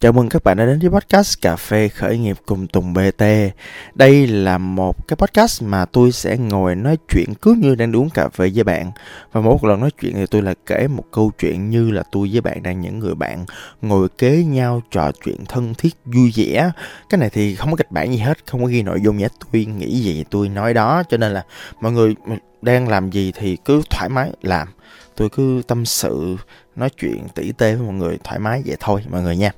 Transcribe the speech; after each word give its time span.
Chào 0.00 0.12
mừng 0.12 0.28
các 0.28 0.44
bạn 0.44 0.56
đã 0.56 0.66
đến 0.66 0.78
với 0.78 0.90
podcast 0.90 1.42
Cà 1.42 1.56
phê 1.56 1.88
khởi 1.88 2.18
nghiệp 2.18 2.36
cùng 2.46 2.66
Tùng 2.66 2.94
BT. 2.94 3.22
Đây 3.94 4.26
là 4.26 4.58
một 4.58 5.08
cái 5.08 5.16
podcast 5.16 5.62
mà 5.62 5.84
tôi 5.84 6.12
sẽ 6.12 6.36
ngồi 6.36 6.74
nói 6.74 6.98
chuyện 7.08 7.34
cứ 7.42 7.54
như 7.58 7.74
đang 7.74 7.96
uống 7.96 8.10
cà 8.10 8.28
phê 8.28 8.50
với 8.54 8.64
bạn. 8.64 8.92
Và 9.32 9.40
mỗi 9.40 9.54
một 9.54 9.64
lần 9.64 9.80
nói 9.80 9.90
chuyện 10.00 10.14
thì 10.14 10.26
tôi 10.30 10.42
là 10.42 10.54
kể 10.66 10.88
một 10.88 11.04
câu 11.12 11.30
chuyện 11.38 11.70
như 11.70 11.90
là 11.90 12.02
tôi 12.12 12.28
với 12.32 12.40
bạn 12.40 12.62
đang 12.62 12.80
những 12.80 12.98
người 12.98 13.14
bạn 13.14 13.44
ngồi 13.82 14.08
kế 14.18 14.44
nhau 14.44 14.82
trò 14.90 15.12
chuyện 15.24 15.44
thân 15.48 15.74
thiết 15.74 15.94
vui 16.04 16.32
vẻ. 16.36 16.70
Cái 17.10 17.18
này 17.18 17.30
thì 17.30 17.54
không 17.54 17.70
có 17.70 17.76
kịch 17.76 17.90
bản 17.90 18.10
gì 18.12 18.18
hết, 18.18 18.38
không 18.46 18.62
có 18.62 18.66
ghi 18.66 18.82
nội 18.82 19.00
dung 19.04 19.16
gì 19.16 19.22
hết. 19.22 19.32
Tôi 19.52 19.64
nghĩ 19.64 20.00
gì 20.00 20.24
tôi 20.30 20.48
nói 20.48 20.74
đó. 20.74 21.02
Cho 21.08 21.16
nên 21.16 21.32
là 21.32 21.44
mọi 21.80 21.92
người 21.92 22.14
đang 22.62 22.88
làm 22.88 23.10
gì 23.10 23.32
thì 23.36 23.56
cứ 23.64 23.82
thoải 23.90 24.08
mái 24.08 24.30
làm. 24.42 24.68
Tôi 25.16 25.28
cứ 25.28 25.62
tâm 25.66 25.84
sự, 25.84 26.36
nói 26.76 26.90
chuyện 27.00 27.26
tỉ 27.34 27.52
tê 27.52 27.74
với 27.74 27.86
mọi 27.86 27.94
người 27.94 28.18
thoải 28.24 28.38
mái 28.38 28.62
vậy 28.66 28.76
thôi, 28.80 29.04
mọi 29.10 29.22
người 29.22 29.36
nha. 29.36 29.50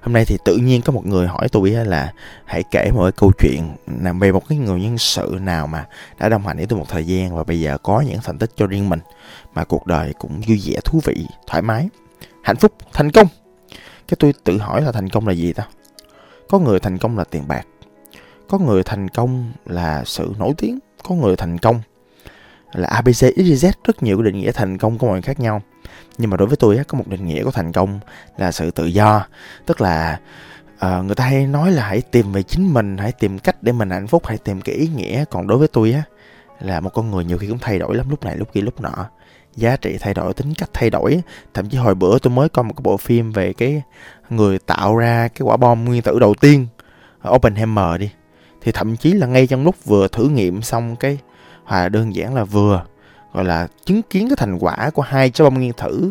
Hôm 0.00 0.12
nay 0.12 0.24
thì 0.24 0.38
tự 0.44 0.56
nhiên 0.56 0.82
có 0.82 0.92
một 0.92 1.06
người 1.06 1.26
hỏi 1.26 1.48
tôi 1.52 1.70
là, 1.70 2.12
hãy 2.44 2.62
kể 2.70 2.90
một 2.94 3.02
cái 3.02 3.12
câu 3.12 3.32
chuyện 3.38 3.76
nằm 3.86 4.18
về 4.18 4.32
một 4.32 4.48
cái 4.48 4.58
người 4.58 4.80
nhân 4.80 4.98
sự 4.98 5.38
nào 5.40 5.66
mà 5.66 5.86
đã 6.18 6.28
đồng 6.28 6.46
hành 6.46 6.56
với 6.56 6.66
tôi 6.66 6.78
một 6.78 6.86
thời 6.88 7.06
gian 7.06 7.36
và 7.36 7.44
bây 7.44 7.60
giờ 7.60 7.78
có 7.78 8.00
những 8.00 8.18
thành 8.24 8.38
tích 8.38 8.50
cho 8.56 8.66
riêng 8.66 8.88
mình, 8.88 9.00
mà 9.54 9.64
cuộc 9.64 9.86
đời 9.86 10.12
cũng 10.18 10.40
vui 10.46 10.62
vẻ, 10.64 10.80
thú 10.84 11.00
vị, 11.04 11.26
thoải 11.46 11.62
mái, 11.62 11.88
hạnh 12.42 12.56
phúc, 12.56 12.72
thành 12.92 13.10
công. 13.10 13.26
Cái 14.08 14.16
tôi 14.18 14.34
tự 14.44 14.58
hỏi 14.58 14.82
là 14.82 14.92
thành 14.92 15.08
công 15.08 15.28
là 15.28 15.34
gì 15.34 15.52
ta? 15.52 15.66
Có 16.48 16.58
người 16.58 16.80
thành 16.80 16.98
công 16.98 17.18
là 17.18 17.24
tiền 17.24 17.48
bạc, 17.48 17.66
có 18.48 18.58
người 18.58 18.82
thành 18.82 19.08
công 19.08 19.52
là 19.66 20.04
sự 20.04 20.32
nổi 20.38 20.52
tiếng, 20.58 20.78
có 21.08 21.14
người 21.14 21.36
thành 21.36 21.58
công 21.58 21.80
là 22.72 22.88
ABC, 22.88 23.22
XYZ 23.36 23.72
rất 23.84 24.02
nhiều 24.02 24.16
cái 24.16 24.24
định 24.24 24.40
nghĩa 24.40 24.52
thành 24.52 24.78
công 24.78 24.98
của 24.98 25.06
mọi 25.06 25.14
người 25.14 25.22
khác 25.22 25.40
nhau. 25.40 25.62
Nhưng 26.18 26.30
mà 26.30 26.36
đối 26.36 26.48
với 26.48 26.56
tôi 26.56 26.80
có 26.88 26.98
một 26.98 27.08
định 27.08 27.26
nghĩa 27.26 27.44
của 27.44 27.50
thành 27.50 27.72
công 27.72 28.00
là 28.36 28.52
sự 28.52 28.70
tự 28.70 28.86
do. 28.86 29.26
Tức 29.66 29.80
là 29.80 30.20
uh, 30.74 31.04
người 31.04 31.14
ta 31.14 31.24
hay 31.24 31.46
nói 31.46 31.72
là 31.72 31.82
hãy 31.82 32.00
tìm 32.00 32.32
về 32.32 32.42
chính 32.42 32.74
mình 32.74 32.98
hãy 32.98 33.12
tìm 33.12 33.38
cách 33.38 33.62
để 33.62 33.72
mình 33.72 33.90
hạnh 33.90 34.06
phúc 34.06 34.26
hãy 34.26 34.38
tìm 34.38 34.60
cái 34.60 34.74
ý 34.74 34.88
nghĩa. 34.96 35.24
Còn 35.30 35.46
đối 35.46 35.58
với 35.58 35.68
tôi 35.68 35.92
á 35.92 36.02
là 36.60 36.80
một 36.80 36.90
con 36.94 37.10
người 37.10 37.24
nhiều 37.24 37.38
khi 37.38 37.46
cũng 37.46 37.58
thay 37.58 37.78
đổi 37.78 37.96
lắm 37.96 38.10
lúc 38.10 38.24
này 38.24 38.36
lúc 38.36 38.52
kia 38.52 38.60
lúc 38.60 38.80
nọ. 38.80 39.10
Giá 39.56 39.76
trị 39.76 39.96
thay 40.00 40.14
đổi 40.14 40.34
tính 40.34 40.54
cách 40.58 40.70
thay 40.72 40.90
đổi 40.90 41.22
thậm 41.54 41.68
chí 41.68 41.78
hồi 41.78 41.94
bữa 41.94 42.18
tôi 42.18 42.32
mới 42.32 42.48
coi 42.48 42.64
một 42.64 42.72
cái 42.76 42.82
bộ 42.82 42.96
phim 42.96 43.32
về 43.32 43.52
cái 43.52 43.82
người 44.30 44.58
tạo 44.58 44.96
ra 44.96 45.28
cái 45.28 45.40
quả 45.40 45.56
bom 45.56 45.84
nguyên 45.84 46.02
tử 46.02 46.18
đầu 46.18 46.34
tiên 46.34 46.66
Oppenheimer 47.28 48.00
đi. 48.00 48.10
Thì 48.60 48.72
thậm 48.72 48.96
chí 48.96 49.12
là 49.12 49.26
ngay 49.26 49.46
trong 49.46 49.64
lúc 49.64 49.84
vừa 49.84 50.08
thử 50.08 50.28
nghiệm 50.28 50.62
xong 50.62 50.96
cái 50.96 51.18
hoặc 51.68 51.88
đơn 51.88 52.14
giản 52.14 52.34
là 52.34 52.44
vừa, 52.44 52.84
gọi 53.32 53.44
là 53.44 53.68
chứng 53.84 54.02
kiến 54.02 54.28
cái 54.28 54.36
thành 54.36 54.58
quả 54.58 54.90
của 54.94 55.02
hai 55.02 55.30
trái 55.30 55.44
bom 55.44 55.54
nguyên 55.54 55.72
thử. 55.72 56.10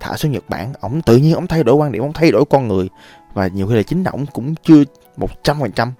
Thả 0.00 0.16
xuống 0.16 0.32
Nhật 0.32 0.44
Bản, 0.48 0.72
ổng 0.80 1.02
tự 1.02 1.16
nhiên 1.16 1.34
ổng 1.34 1.46
thay 1.46 1.62
đổi 1.62 1.74
quan 1.74 1.92
điểm, 1.92 2.02
ổng 2.02 2.12
thay 2.12 2.30
đổi 2.30 2.44
con 2.50 2.68
người. 2.68 2.88
Và 3.34 3.46
nhiều 3.46 3.66
khi 3.66 3.74
là 3.74 3.82
chính 3.82 4.04
ổng 4.04 4.26
cũng 4.26 4.54
chưa 4.54 4.82
một 5.16 5.44
trăm 5.44 5.60
phần 5.60 5.72
trăm 5.72 5.92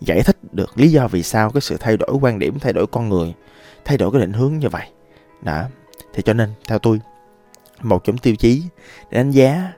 giải 0.00 0.22
thích 0.22 0.36
được 0.52 0.78
lý 0.78 0.90
do 0.90 1.08
vì 1.08 1.22
sao 1.22 1.50
cái 1.50 1.60
sự 1.60 1.76
thay 1.80 1.96
đổi 1.96 2.18
quan 2.20 2.38
điểm, 2.38 2.58
thay 2.58 2.72
đổi 2.72 2.86
con 2.86 3.08
người, 3.08 3.34
thay 3.84 3.98
đổi 3.98 4.12
cái 4.12 4.20
định 4.20 4.32
hướng 4.32 4.58
như 4.58 4.68
vậy. 4.68 4.86
Đó, 5.42 5.62
thì 6.14 6.22
cho 6.22 6.32
nên 6.32 6.50
theo 6.68 6.78
tôi, 6.78 7.00
một 7.82 8.04
chấm 8.04 8.18
tiêu 8.18 8.36
chí 8.36 8.62
để 9.10 9.18
đánh 9.18 9.30
giá 9.30 9.72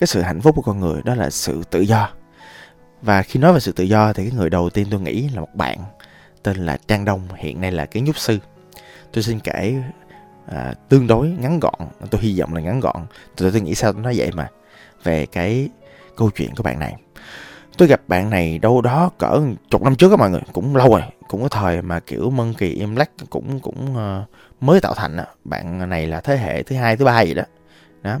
cái 0.00 0.06
sự 0.06 0.20
hạnh 0.20 0.40
phúc 0.40 0.56
của 0.56 0.62
con 0.62 0.80
người 0.80 1.02
đó 1.04 1.14
là 1.14 1.30
sự 1.30 1.62
tự 1.70 1.80
do. 1.80 2.10
Và 3.02 3.22
khi 3.22 3.40
nói 3.40 3.52
về 3.52 3.60
sự 3.60 3.72
tự 3.72 3.84
do 3.84 4.12
thì 4.12 4.24
cái 4.24 4.32
người 4.38 4.50
đầu 4.50 4.70
tiên 4.70 4.86
tôi 4.90 5.00
nghĩ 5.00 5.28
là 5.34 5.40
một 5.40 5.54
bạn 5.54 5.78
tên 6.46 6.56
là 6.56 6.78
Trang 6.88 7.04
Đông 7.04 7.20
hiện 7.36 7.60
nay 7.60 7.72
là 7.72 7.86
kiến 7.86 8.06
trúc 8.06 8.18
sư. 8.18 8.38
Tôi 9.12 9.22
xin 9.22 9.40
kể 9.40 9.74
à, 10.46 10.74
tương 10.88 11.06
đối 11.06 11.28
ngắn 11.28 11.60
gọn 11.60 11.74
tôi 12.10 12.20
hy 12.20 12.40
vọng 12.40 12.54
là 12.54 12.60
ngắn 12.60 12.80
gọn. 12.80 12.96
Tôi, 13.36 13.50
tôi 13.50 13.60
nghĩ 13.60 13.74
sao 13.74 13.92
tôi 13.92 14.02
nói 14.02 14.14
vậy 14.16 14.30
mà 14.34 14.48
về 15.04 15.26
cái 15.26 15.68
câu 16.16 16.30
chuyện 16.30 16.54
của 16.56 16.62
bạn 16.62 16.78
này. 16.78 16.94
Tôi 17.78 17.88
gặp 17.88 18.00
bạn 18.08 18.30
này 18.30 18.58
đâu 18.58 18.80
đó 18.80 19.10
cỡ 19.18 19.40
chục 19.70 19.82
năm 19.82 19.96
trước 19.96 20.10
các 20.10 20.18
mọi 20.18 20.30
người 20.30 20.40
cũng 20.52 20.76
lâu 20.76 20.88
rồi 20.88 21.02
cũng 21.28 21.42
có 21.42 21.48
thời 21.48 21.82
mà 21.82 22.00
kiểu 22.00 22.30
Monkey 22.30 22.80
em 22.80 22.96
lắc 22.96 23.10
cũng 23.30 23.60
cũng 23.60 23.96
uh, 23.96 24.62
mới 24.62 24.80
tạo 24.80 24.94
thành 24.94 25.16
á. 25.16 25.26
Bạn 25.44 25.90
này 25.90 26.06
là 26.06 26.20
thế 26.20 26.36
hệ 26.36 26.62
thứ 26.62 26.76
hai 26.76 26.96
thứ 26.96 27.04
ba 27.04 27.20
gì 27.20 27.34
đó. 27.34 27.42
Đó. 28.02 28.18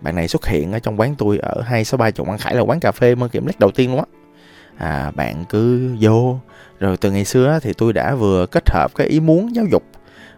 Bạn 0.00 0.14
này 0.16 0.28
xuất 0.28 0.46
hiện 0.46 0.72
ở 0.72 0.78
trong 0.78 1.00
quán 1.00 1.14
tôi 1.18 1.38
ở 1.38 1.62
hai 1.62 1.84
số 1.84 1.98
ba 1.98 2.10
chục 2.10 2.28
An 2.28 2.38
Khải 2.38 2.54
là 2.54 2.60
quán 2.60 2.80
cà 2.80 2.92
phê 2.92 3.14
Monkey 3.14 3.40
em 3.40 3.46
lắc 3.46 3.58
đầu 3.58 3.70
tiên 3.70 3.90
luôn 3.90 3.98
á. 3.98 4.06
À, 4.78 5.10
bạn 5.10 5.44
cứ 5.48 5.94
vô 6.00 6.38
rồi 6.84 6.96
từ 6.96 7.10
ngày 7.10 7.24
xưa 7.24 7.58
thì 7.62 7.72
tôi 7.72 7.92
đã 7.92 8.14
vừa 8.14 8.46
kết 8.46 8.70
hợp 8.70 8.94
cái 8.94 9.06
ý 9.06 9.20
muốn 9.20 9.54
giáo 9.54 9.64
dục 9.70 9.82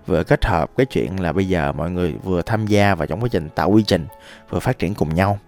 vừa 0.07 0.23
kết 0.25 0.45
hợp 0.45 0.71
cái 0.77 0.87
chuyện 0.87 1.21
là 1.21 1.33
bây 1.33 1.49
giờ 1.49 1.73
mọi 1.73 1.91
người 1.91 2.15
vừa 2.25 2.43
tham 2.43 2.67
gia 2.67 2.95
vào 2.95 3.07
trong 3.07 3.21
quá 3.21 3.29
trình 3.33 3.49
tạo 3.49 3.71
quy 3.71 3.83
trình 3.83 4.07
vừa 4.51 4.59
phát 4.59 4.79
triển 4.79 4.95
cùng 4.95 5.15
nhau. 5.15 5.39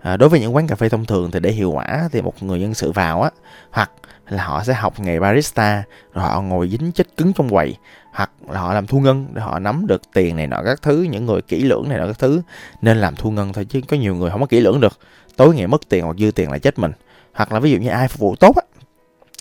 À, 0.00 0.16
đối 0.16 0.28
với 0.28 0.40
những 0.40 0.54
quán 0.54 0.66
cà 0.66 0.76
phê 0.76 0.88
thông 0.88 1.04
thường 1.04 1.30
thì 1.30 1.40
để 1.40 1.50
hiệu 1.50 1.70
quả 1.70 2.08
thì 2.12 2.22
một 2.22 2.42
người 2.42 2.60
nhân 2.60 2.74
sự 2.74 2.92
vào 2.92 3.22
á 3.22 3.30
hoặc 3.70 3.90
là 4.28 4.44
họ 4.44 4.64
sẽ 4.64 4.74
học 4.74 5.00
nghề 5.00 5.20
barista 5.20 5.82
rồi 6.12 6.24
họ 6.24 6.40
ngồi 6.40 6.68
dính 6.68 6.92
chết 6.92 7.06
cứng 7.16 7.32
trong 7.32 7.48
quầy 7.48 7.76
hoặc 8.12 8.30
là 8.48 8.60
họ 8.60 8.74
làm 8.74 8.86
thu 8.86 9.00
ngân 9.00 9.26
để 9.32 9.40
họ 9.40 9.58
nắm 9.58 9.86
được 9.86 10.02
tiền 10.14 10.36
này 10.36 10.46
nọ 10.46 10.62
các 10.64 10.82
thứ 10.82 11.02
những 11.10 11.26
người 11.26 11.42
kỹ 11.42 11.62
lưỡng 11.62 11.88
này 11.88 11.98
nọ 11.98 12.06
các 12.06 12.18
thứ 12.18 12.42
nên 12.82 12.96
làm 12.96 13.16
thu 13.16 13.30
ngân 13.30 13.52
thôi 13.52 13.64
chứ 13.64 13.80
có 13.88 13.96
nhiều 13.96 14.14
người 14.14 14.30
không 14.30 14.40
có 14.40 14.46
kỹ 14.46 14.60
lưỡng 14.60 14.80
được. 14.80 14.98
Tối 15.36 15.54
ngày 15.54 15.66
mất 15.66 15.88
tiền 15.88 16.04
hoặc 16.04 16.16
dư 16.18 16.30
tiền 16.30 16.50
là 16.50 16.58
chết 16.58 16.78
mình. 16.78 16.92
Hoặc 17.32 17.52
là 17.52 17.60
ví 17.60 17.70
dụ 17.70 17.78
như 17.78 17.88
ai 17.88 18.08
phục 18.08 18.20
vụ 18.20 18.36
tốt 18.36 18.56
á 18.56 18.62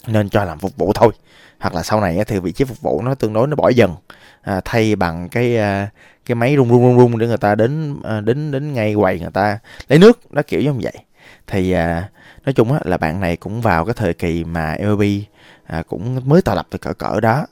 nên 0.07 0.29
cho 0.29 0.44
làm 0.44 0.59
phục 0.59 0.78
vụ 0.78 0.91
thôi. 0.94 1.12
Hoặc 1.59 1.75
là 1.75 1.84
sau 1.84 2.01
này 2.01 2.19
thì 2.28 2.40
vị 2.40 2.51
trí 2.51 2.66
phục 2.66 2.81
vụ 2.81 3.01
nó 3.01 3.16
tương 3.16 3.34
đối 3.34 3.47
nó 3.47 3.56
bỏ 3.56 3.69
dần 3.69 3.95
à, 4.41 4.62
thay 4.66 4.95
bằng 4.95 5.29
cái 5.29 5.57
à, 5.57 5.90
cái 6.25 6.35
máy 6.35 6.56
rung 6.56 6.69
rung 6.69 6.84
rung 6.84 7.00
rung 7.00 7.18
để 7.18 7.28
người 7.28 7.38
ta 7.38 7.56
đến 7.56 7.95
à, 8.03 8.22
đến 8.22 8.51
đến 8.51 8.73
ngay 8.73 8.96
quầy 8.96 9.19
người 9.19 9.31
ta 9.34 9.59
lấy 9.88 10.00
nước 10.00 10.19
nó 10.31 10.41
kiểu 10.47 10.62
giống 10.62 10.79
vậy. 10.84 10.94
Thì 11.47 11.72
à, 11.72 12.09
nói 12.46 12.53
chung 12.53 12.72
á, 12.72 12.79
là 12.84 12.97
bạn 12.97 13.19
này 13.22 13.35
cũng 13.35 13.62
vào 13.62 13.85
cái 13.85 13.94
thời 13.97 14.13
kỳ 14.13 14.44
mà 14.44 14.75
MLB 14.79 15.01
à, 15.66 15.84
cũng 15.88 16.22
mới 16.25 16.41
tạo 16.41 16.56
lập 16.56 16.67
từ 16.69 16.78
cỡ 16.78 16.94
cỡ 16.94 17.19
đó. 17.19 17.46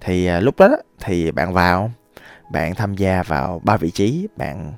Thì 0.00 0.26
à, 0.26 0.40
lúc 0.40 0.58
đó 0.58 0.68
thì 1.00 1.30
bạn 1.30 1.52
vào 1.52 1.92
bạn 2.52 2.74
tham 2.74 2.94
gia 2.94 3.22
vào 3.22 3.60
ba 3.64 3.76
vị 3.76 3.90
trí 3.90 4.28
bạn 4.36 4.72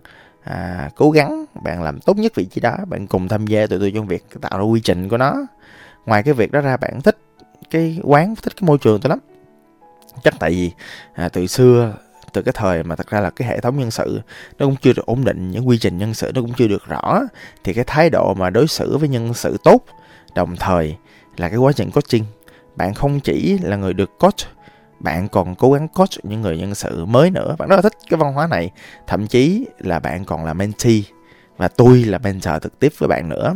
à, 0.45 0.91
cố 0.97 1.11
gắng 1.11 1.45
bạn 1.65 1.83
làm 1.83 2.01
tốt 2.01 2.17
nhất 2.17 2.33
vị 2.35 2.45
trí 2.45 2.61
đó 2.61 2.77
bạn 2.89 3.07
cùng 3.07 3.29
tham 3.29 3.47
gia 3.47 3.67
tụi 3.67 3.79
tôi 3.79 3.93
trong 3.95 4.07
việc 4.07 4.25
tạo 4.41 4.59
ra 4.59 4.65
quy 4.65 4.81
trình 4.81 5.09
của 5.09 5.17
nó. 5.17 5.35
Ngoài 6.07 6.23
cái 6.23 6.35
việc 6.35 6.53
đó 6.53 6.61
ra 6.61 6.77
bạn 6.77 7.01
thích 7.01 7.17
cái 7.71 8.01
quán 8.03 8.35
thích 8.43 8.57
cái 8.57 8.67
môi 8.67 8.79
trường 8.79 9.01
tôi 9.01 9.11
lắm. 9.11 9.19
Chắc 10.25 10.35
tại 10.39 10.51
vì 10.51 10.71
à, 11.15 11.29
từ 11.29 11.47
xưa 11.47 11.95
từ 12.33 12.43
cái 12.43 12.53
thời 12.53 12.83
mà 12.83 12.97
thật 12.97 13.07
ra 13.11 13.21
là 13.21 13.31
cái 13.31 13.49
hệ 13.49 13.61
thống 13.61 13.79
nhân 13.79 13.91
sự 13.91 14.21
nó 14.59 14.67
cũng 14.67 14.77
chưa 14.77 14.93
được 14.93 15.07
ổn 15.07 15.25
định 15.25 15.51
những 15.51 15.69
quy 15.69 15.79
trình 15.79 15.99
nhân 15.99 16.15
sự 16.15 16.33
nó 16.35 16.41
cũng 16.41 16.53
chưa 16.57 16.69
được 16.69 16.87
rõ 16.87 17.21
thì 17.65 17.73
cái 17.73 17.85
thái 17.85 18.11
độ 18.11 18.35
mà 18.35 18.51
đối 18.51 18.67
xử 18.69 18.99
với 18.99 19.09
nhân 19.09 19.35
sự 19.35 19.57
tốt 19.65 19.85
đồng 20.35 20.57
thời 20.57 20.97
là 21.37 21.49
cái 21.49 21.59
quá 21.59 21.73
trình 21.73 21.91
coaching. 21.91 22.25
Bạn 22.77 22.95
không 22.95 23.21
chỉ 23.21 23.59
là 23.63 23.77
người 23.77 23.93
được 23.93 24.19
coach 24.19 24.47
bạn 25.01 25.29
còn 25.29 25.55
cố 25.55 25.73
gắng 25.73 25.89
coach 25.89 26.11
những 26.23 26.41
người 26.41 26.59
nhân 26.59 26.75
sự 26.75 27.05
mới 27.05 27.31
nữa. 27.31 27.57
Bạn 27.59 27.69
rất 27.69 27.77
là 27.77 27.83
thích 27.83 27.93
cái 28.11 28.19
văn 28.19 28.33
hóa 28.33 28.47
này. 28.47 28.71
Thậm 29.07 29.27
chí 29.27 29.67
là 29.79 29.99
bạn 29.99 30.25
còn 30.25 30.45
là 30.45 30.55
mentee 30.55 31.01
và 31.57 31.69
tôi 31.69 32.05
là 32.05 32.19
mentor 32.19 32.55
trực 32.63 32.79
tiếp 32.79 32.93
với 32.99 33.09
bạn 33.09 33.29
nữa 33.29 33.55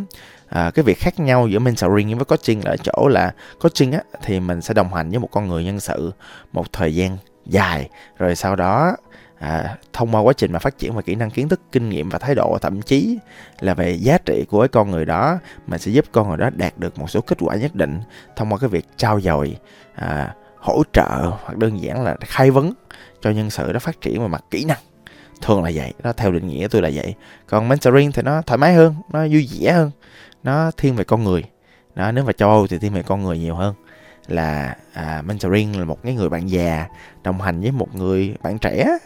à, 0.48 0.70
cái 0.70 0.82
việc 0.82 0.98
khác 0.98 1.20
nhau 1.20 1.48
giữa 1.48 1.58
mentoring 1.58 2.16
với 2.16 2.24
coaching 2.24 2.64
là 2.64 2.70
ở 2.70 2.76
chỗ 2.76 3.08
là 3.08 3.34
coaching 3.60 3.92
á 3.92 4.00
thì 4.22 4.40
mình 4.40 4.60
sẽ 4.60 4.74
đồng 4.74 4.94
hành 4.94 5.10
với 5.10 5.18
một 5.18 5.28
con 5.30 5.48
người 5.48 5.64
nhân 5.64 5.80
sự 5.80 6.12
một 6.52 6.72
thời 6.72 6.94
gian 6.94 7.16
dài. 7.46 7.88
Rồi 8.18 8.36
sau 8.36 8.56
đó 8.56 8.96
à, 9.38 9.76
thông 9.92 10.14
qua 10.14 10.20
quá 10.20 10.32
trình 10.32 10.52
mà 10.52 10.58
phát 10.58 10.78
triển 10.78 10.94
và 10.94 11.02
kỹ 11.02 11.14
năng 11.14 11.30
kiến 11.30 11.48
thức 11.48 11.60
kinh 11.72 11.88
nghiệm 11.88 12.08
và 12.08 12.18
thái 12.18 12.34
độ 12.34 12.58
thậm 12.60 12.82
chí 12.82 13.18
là 13.60 13.74
về 13.74 13.92
giá 13.92 14.18
trị 14.18 14.44
của 14.48 14.60
cái 14.60 14.68
con 14.68 14.90
người 14.90 15.04
đó 15.04 15.38
mình 15.66 15.80
sẽ 15.80 15.90
giúp 15.90 16.04
con 16.12 16.28
người 16.28 16.36
đó 16.36 16.50
đạt 16.50 16.78
được 16.78 16.98
một 16.98 17.10
số 17.10 17.20
kết 17.20 17.38
quả 17.40 17.56
nhất 17.56 17.74
định 17.74 18.00
thông 18.36 18.52
qua 18.52 18.58
cái 18.58 18.68
việc 18.68 18.84
trao 18.96 19.20
dồi 19.20 19.56
à, 19.94 20.34
hỗ 20.56 20.82
trợ 20.92 21.32
hoặc 21.42 21.56
đơn 21.56 21.82
giản 21.82 22.04
là 22.04 22.16
khai 22.20 22.50
vấn 22.50 22.72
cho 23.22 23.30
nhân 23.30 23.50
sự 23.50 23.72
đó 23.72 23.78
phát 23.78 24.00
triển 24.00 24.22
về 24.22 24.28
mặt 24.28 24.44
kỹ 24.50 24.64
năng. 24.64 24.78
Thường 25.42 25.64
là 25.64 25.70
vậy 25.74 25.92
nó 26.02 26.12
theo 26.12 26.32
định 26.32 26.48
nghĩa 26.48 26.68
tôi 26.70 26.82
là 26.82 26.90
vậy. 26.94 27.14
Còn 27.46 27.68
mentoring 27.68 28.12
thì 28.12 28.22
nó 28.22 28.42
thoải 28.42 28.58
mái 28.58 28.74
hơn 28.74 28.94
nó 29.12 29.20
vui 29.20 29.48
vẻ 29.52 29.72
hơn 29.72 29.90
nó 30.42 30.70
thiên 30.76 30.96
về 30.96 31.04
con 31.04 31.24
người. 31.24 31.44
Đó 31.94 32.12
nếu 32.12 32.24
mà 32.24 32.32
châu 32.32 32.50
âu 32.50 32.66
thì 32.66 32.78
thiên 32.78 32.92
về 32.92 33.02
con 33.02 33.22
người 33.22 33.38
nhiều 33.38 33.54
hơn. 33.54 33.74
Là 34.26 34.76
à, 34.92 35.22
mentoring 35.26 35.78
là 35.78 35.84
một 35.84 36.02
cái 36.02 36.14
người 36.14 36.28
bạn 36.28 36.50
già 36.50 36.86
đồng 37.22 37.40
hành 37.40 37.60
với 37.60 37.70
một 37.70 37.94
người 37.94 38.34
bạn 38.42 38.58
trẻ. 38.58 38.98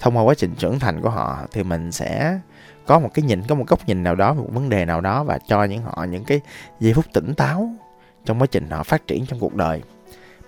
Thông 0.00 0.16
qua 0.16 0.22
quá 0.22 0.34
trình 0.34 0.54
trưởng 0.54 0.78
thành 0.78 1.02
của 1.02 1.10
họ 1.10 1.46
thì 1.52 1.62
mình 1.62 1.92
sẽ 1.92 2.38
có 2.86 2.98
một 2.98 3.10
cái 3.14 3.22
nhìn 3.22 3.42
có 3.48 3.54
một 3.54 3.64
góc 3.66 3.88
nhìn 3.88 4.02
nào 4.02 4.14
đó 4.14 4.34
một 4.34 4.48
vấn 4.52 4.68
đề 4.68 4.84
nào 4.84 5.00
đó 5.00 5.24
và 5.24 5.38
cho 5.48 5.64
những 5.64 5.82
họ 5.82 6.04
những 6.10 6.24
cái 6.24 6.40
giây 6.80 6.94
phút 6.94 7.04
tỉnh 7.12 7.34
táo 7.34 7.70
trong 8.24 8.40
quá 8.40 8.46
trình 8.46 8.70
họ 8.70 8.82
phát 8.82 9.06
triển 9.06 9.26
trong 9.26 9.38
cuộc 9.38 9.54
đời. 9.54 9.82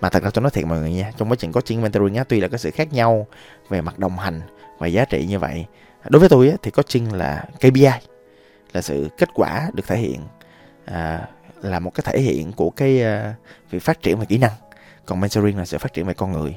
Mà 0.01 0.09
thật 0.09 0.23
ra 0.23 0.29
tôi 0.29 0.41
nói 0.41 0.51
thiệt 0.51 0.65
mọi 0.65 0.79
người 0.79 0.93
nha 0.93 1.11
trong 1.17 1.29
quá 1.29 1.35
trình 1.39 1.51
có 1.51 1.61
coaching 1.61 1.81
mentoring 1.81 2.15
á 2.15 2.23
tuy 2.23 2.39
là 2.39 2.47
có 2.47 2.57
sự 2.57 2.71
khác 2.71 2.93
nhau 2.93 3.27
về 3.69 3.81
mặt 3.81 3.99
đồng 3.99 4.17
hành 4.17 4.41
và 4.77 4.87
giá 4.87 5.05
trị 5.05 5.25
như 5.25 5.39
vậy. 5.39 5.65
Đối 6.09 6.19
với 6.19 6.29
tôi 6.29 6.49
á, 6.49 6.55
thì 6.63 6.71
coaching 6.71 7.13
là 7.13 7.43
KPI 7.57 8.08
là 8.73 8.81
sự 8.81 9.09
kết 9.17 9.29
quả 9.33 9.69
được 9.73 9.87
thể 9.87 9.97
hiện 9.97 10.21
à, 10.85 11.27
là 11.61 11.79
một 11.79 11.93
cái 11.93 12.03
thể 12.05 12.21
hiện 12.21 12.51
của 12.51 12.69
cái 12.69 13.03
uh, 13.03 13.35
việc 13.71 13.79
phát 13.79 14.01
triển 14.01 14.19
về 14.19 14.25
kỹ 14.25 14.37
năng. 14.37 14.51
Còn 15.05 15.19
mentoring 15.19 15.57
là 15.57 15.65
sự 15.65 15.77
phát 15.77 15.93
triển 15.93 16.05
về 16.05 16.13
con 16.13 16.31
người. 16.31 16.55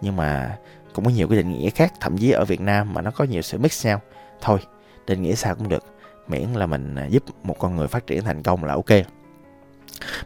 Nhưng 0.00 0.16
mà 0.16 0.56
cũng 0.94 1.04
có 1.04 1.10
nhiều 1.10 1.28
cái 1.28 1.38
định 1.38 1.52
nghĩa 1.52 1.70
khác 1.70 1.92
thậm 2.00 2.18
chí 2.18 2.30
ở 2.30 2.44
Việt 2.44 2.60
Nam 2.60 2.94
mà 2.94 3.02
nó 3.02 3.10
có 3.10 3.24
nhiều 3.24 3.42
sự 3.42 3.58
mix 3.58 3.86
nhau. 3.86 4.00
Thôi 4.40 4.58
định 5.06 5.22
nghĩa 5.22 5.34
sao 5.34 5.54
cũng 5.54 5.68
được 5.68 5.84
miễn 6.28 6.52
là 6.52 6.66
mình 6.66 6.94
à, 6.94 7.06
giúp 7.06 7.24
một 7.42 7.58
con 7.58 7.76
người 7.76 7.88
phát 7.88 8.06
triển 8.06 8.24
thành 8.24 8.42
công 8.42 8.64
là 8.64 8.74
ok. 8.74 8.90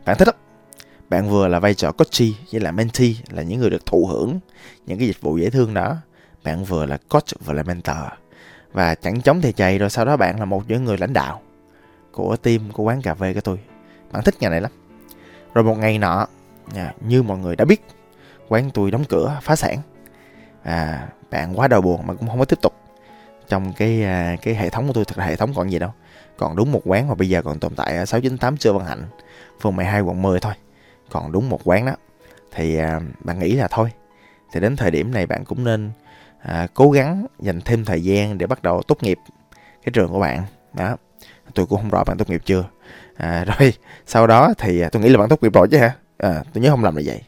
Bạn 0.05 0.17
thích 0.19 0.29
lắm. 0.29 0.37
Bạn 1.09 1.31
vừa 1.31 1.49
là 1.49 1.59
vai 1.59 1.75
trò 1.75 1.93
coachee 1.93 2.29
với 2.53 2.61
là 2.61 2.71
mentee 2.71 3.13
là 3.31 3.43
những 3.43 3.61
người 3.61 3.71
được 3.71 3.87
thụ 3.87 4.07
hưởng 4.07 4.41
những 4.87 4.99
cái 4.99 5.07
dịch 5.07 5.21
vụ 5.21 5.37
dễ 5.37 5.51
thương 5.51 5.75
đó. 5.75 5.97
Bạn 6.45 6.65
vừa 6.65 6.87
là 6.87 6.99
coach 7.09 7.45
vừa 7.45 7.53
là 7.53 7.63
mentor 7.63 7.97
và 8.73 8.95
chẳng 8.95 9.21
chống 9.21 9.41
thì 9.41 9.53
chạy 9.53 9.79
rồi 9.79 9.91
sau 9.91 10.05
đó 10.05 10.17
bạn 10.17 10.39
là 10.39 10.45
một 10.45 10.63
những 10.69 10.85
người 10.85 10.99
lãnh 10.99 11.13
đạo 11.13 11.41
của 12.13 12.37
team 12.37 12.73
của 12.73 12.83
quán 12.83 13.03
cà 13.03 13.15
phê 13.15 13.35
của 13.35 13.41
tôi. 13.41 13.59
Bạn 14.13 14.23
thích 14.25 14.35
nhà 14.41 14.49
này 14.49 14.61
lắm. 14.61 14.71
Rồi 15.55 15.65
một 15.65 15.79
ngày 15.79 15.99
nọ 15.99 16.27
à, 16.75 16.95
như 17.01 17.23
mọi 17.23 17.39
người 17.39 17.57
đã 17.57 17.65
biết 17.65 17.85
quán 18.49 18.71
tôi 18.75 18.91
đóng 18.91 19.05
cửa 19.09 19.39
phá 19.43 19.57
sản. 19.57 19.79
À, 20.63 21.09
bạn 21.31 21.59
quá 21.59 21.69
đau 21.69 21.81
buồn 21.81 22.07
mà 22.07 22.15
cũng 22.15 22.29
không 22.29 22.39
có 22.39 22.45
tiếp 22.45 22.59
tục. 22.63 22.75
Trong 23.49 23.73
cái 23.73 24.05
à, 24.05 24.37
cái 24.43 24.55
hệ 24.55 24.71
thống 24.71 24.87
của 24.87 24.93
tôi 24.93 25.05
thật 25.05 25.19
là 25.19 25.25
hệ 25.25 25.37
thống 25.37 25.55
còn 25.55 25.71
gì 25.71 25.79
đâu. 25.79 25.91
Còn 26.37 26.57
đúng 26.57 26.73
một 26.73 26.81
quán 26.85 27.09
mà 27.09 27.15
bây 27.15 27.29
giờ 27.29 27.43
còn 27.43 27.59
tồn 27.59 27.75
tại 27.75 27.97
ở 27.97 28.05
698 28.05 28.57
Trương 28.57 28.79
Văn 28.79 28.87
Hạnh 28.87 29.05
phường 29.61 29.77
12 29.77 30.01
quận 30.01 30.23
10 30.23 30.41
thôi. 30.41 30.55
Còn 31.11 31.33
đúng 31.33 31.49
một 31.49 31.61
quán 31.65 31.87
đó 31.87 31.93
thì 32.55 32.77
à, 32.77 33.01
bạn 33.21 33.39
nghĩ 33.39 33.53
là 33.53 33.69
thôi. 33.71 33.93
Thì 34.53 34.61
đến 34.61 34.77
thời 34.77 34.91
điểm 34.91 35.15
này 35.15 35.27
bạn 35.27 35.45
cũng 35.45 35.65
nên 35.65 35.91
à, 36.43 36.67
cố 36.75 36.91
gắng 36.91 37.27
dành 37.41 37.61
thêm 37.61 37.85
thời 37.85 38.05
gian 38.05 38.39
để 38.39 38.47
bắt 38.47 38.63
đầu 38.63 38.83
tốt 38.83 39.03
nghiệp 39.03 39.19
cái 39.85 39.93
trường 39.93 40.13
của 40.13 40.21
bạn. 40.21 40.43
Đó 40.75 40.97
tôi 41.55 41.67
cũng 41.67 41.81
không 41.81 41.91
rõ 41.91 42.05
bạn 42.05 42.17
tốt 42.17 42.31
nghiệp 42.31 42.43
chưa. 42.45 42.65
À, 43.17 43.45
rồi 43.59 43.73
sau 44.07 44.27
đó 44.27 44.55
thì 44.59 44.81
à, 44.81 44.89
tôi 44.93 45.03
nghĩ 45.03 45.09
là 45.09 45.19
bạn 45.19 45.29
tốt 45.29 45.43
nghiệp 45.43 45.55
rồi 45.55 45.69
chứ 45.71 45.79
hả? 45.79 45.95
À, 46.19 46.43
tôi 46.53 46.63
nhớ 46.63 46.71
không 46.71 46.85
làm 46.85 46.97
là 46.97 47.03
vậy. 47.05 47.23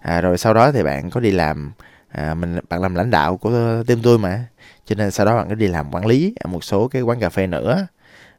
À, 0.00 0.20
rồi 0.20 0.38
sau 0.38 0.54
đó 0.54 0.72
thì 0.72 0.82
bạn 0.82 1.10
có 1.10 1.20
đi 1.20 1.30
làm 1.30 1.72
à, 2.08 2.34
mình 2.34 2.58
bạn 2.68 2.82
làm 2.82 2.94
lãnh 2.94 3.10
đạo 3.10 3.36
của 3.36 3.82
team 3.86 4.02
tôi 4.02 4.18
mà. 4.18 4.44
Cho 4.84 4.94
nên 4.94 5.10
sau 5.10 5.26
đó 5.26 5.36
bạn 5.36 5.48
có 5.48 5.54
đi 5.54 5.68
làm 5.68 5.94
quản 5.94 6.06
lý 6.06 6.34
ở 6.40 6.48
một 6.48 6.64
số 6.64 6.88
cái 6.88 7.02
quán 7.02 7.20
cà 7.20 7.28
phê 7.28 7.46
nữa. 7.46 7.86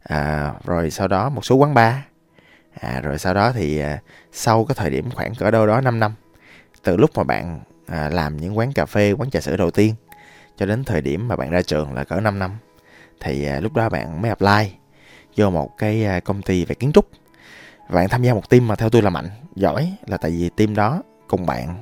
À, 0.03 0.51
rồi 0.65 0.91
sau 0.91 1.07
đó 1.07 1.29
một 1.29 1.45
số 1.45 1.55
quán 1.55 1.73
bar. 1.73 1.95
À, 2.79 3.01
rồi 3.01 3.17
sau 3.17 3.33
đó 3.33 3.51
thì 3.51 3.79
à, 3.79 3.99
sau 4.31 4.65
cái 4.65 4.75
thời 4.75 4.89
điểm 4.89 5.11
khoảng 5.11 5.35
cỡ 5.35 5.51
đâu 5.51 5.67
đó 5.67 5.81
5 5.81 5.99
năm 5.99 6.13
từ 6.83 6.97
lúc 6.97 7.11
mà 7.15 7.23
bạn 7.23 7.59
à, 7.87 8.09
làm 8.09 8.37
những 8.37 8.57
quán 8.57 8.73
cà 8.73 8.85
phê 8.85 9.11
quán 9.11 9.29
trà 9.29 9.41
sữa 9.41 9.57
đầu 9.57 9.71
tiên 9.71 9.95
cho 10.57 10.65
đến 10.65 10.83
thời 10.83 11.01
điểm 11.01 11.27
mà 11.27 11.35
bạn 11.35 11.49
ra 11.49 11.61
trường 11.61 11.93
là 11.93 12.03
cỡ 12.03 12.15
5 12.15 12.39
năm. 12.39 12.57
Thì 13.19 13.45
à, 13.45 13.59
lúc 13.59 13.73
đó 13.73 13.89
bạn 13.89 14.21
mới 14.21 14.29
apply 14.29 14.75
vô 15.37 15.49
một 15.49 15.77
cái 15.77 16.05
à, 16.05 16.19
công 16.19 16.41
ty 16.41 16.65
về 16.65 16.75
kiến 16.75 16.91
trúc. 16.91 17.09
Bạn 17.89 18.09
tham 18.09 18.23
gia 18.23 18.33
một 18.33 18.49
team 18.49 18.67
mà 18.67 18.75
theo 18.75 18.89
tôi 18.89 19.01
là 19.01 19.09
mạnh 19.09 19.29
giỏi 19.55 19.93
là 20.07 20.17
tại 20.17 20.31
vì 20.31 20.49
team 20.49 20.75
đó 20.75 21.03
cùng 21.27 21.45
bạn 21.45 21.81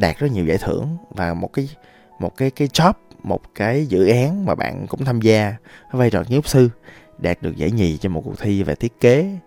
đạt 0.00 0.18
rất 0.18 0.32
nhiều 0.32 0.44
giải 0.44 0.58
thưởng 0.58 0.96
và 1.10 1.34
một 1.34 1.52
cái 1.52 1.68
một 2.18 2.36
cái 2.36 2.50
cái 2.50 2.68
job 2.68 2.92
một 3.22 3.40
cái 3.54 3.86
dự 3.86 4.08
án 4.08 4.44
mà 4.44 4.54
bạn 4.54 4.86
cũng 4.86 5.04
tham 5.04 5.20
gia 5.20 5.54
vai 5.92 6.10
trò 6.10 6.24
kiến 6.24 6.40
sư 6.44 6.70
đạt 7.18 7.42
được 7.42 7.56
giải 7.56 7.70
nhì 7.70 7.96
cho 7.96 8.08
một 8.08 8.22
cuộc 8.24 8.38
thi 8.40 8.62
về 8.62 8.74
thiết 8.74 9.00
kế 9.00 9.38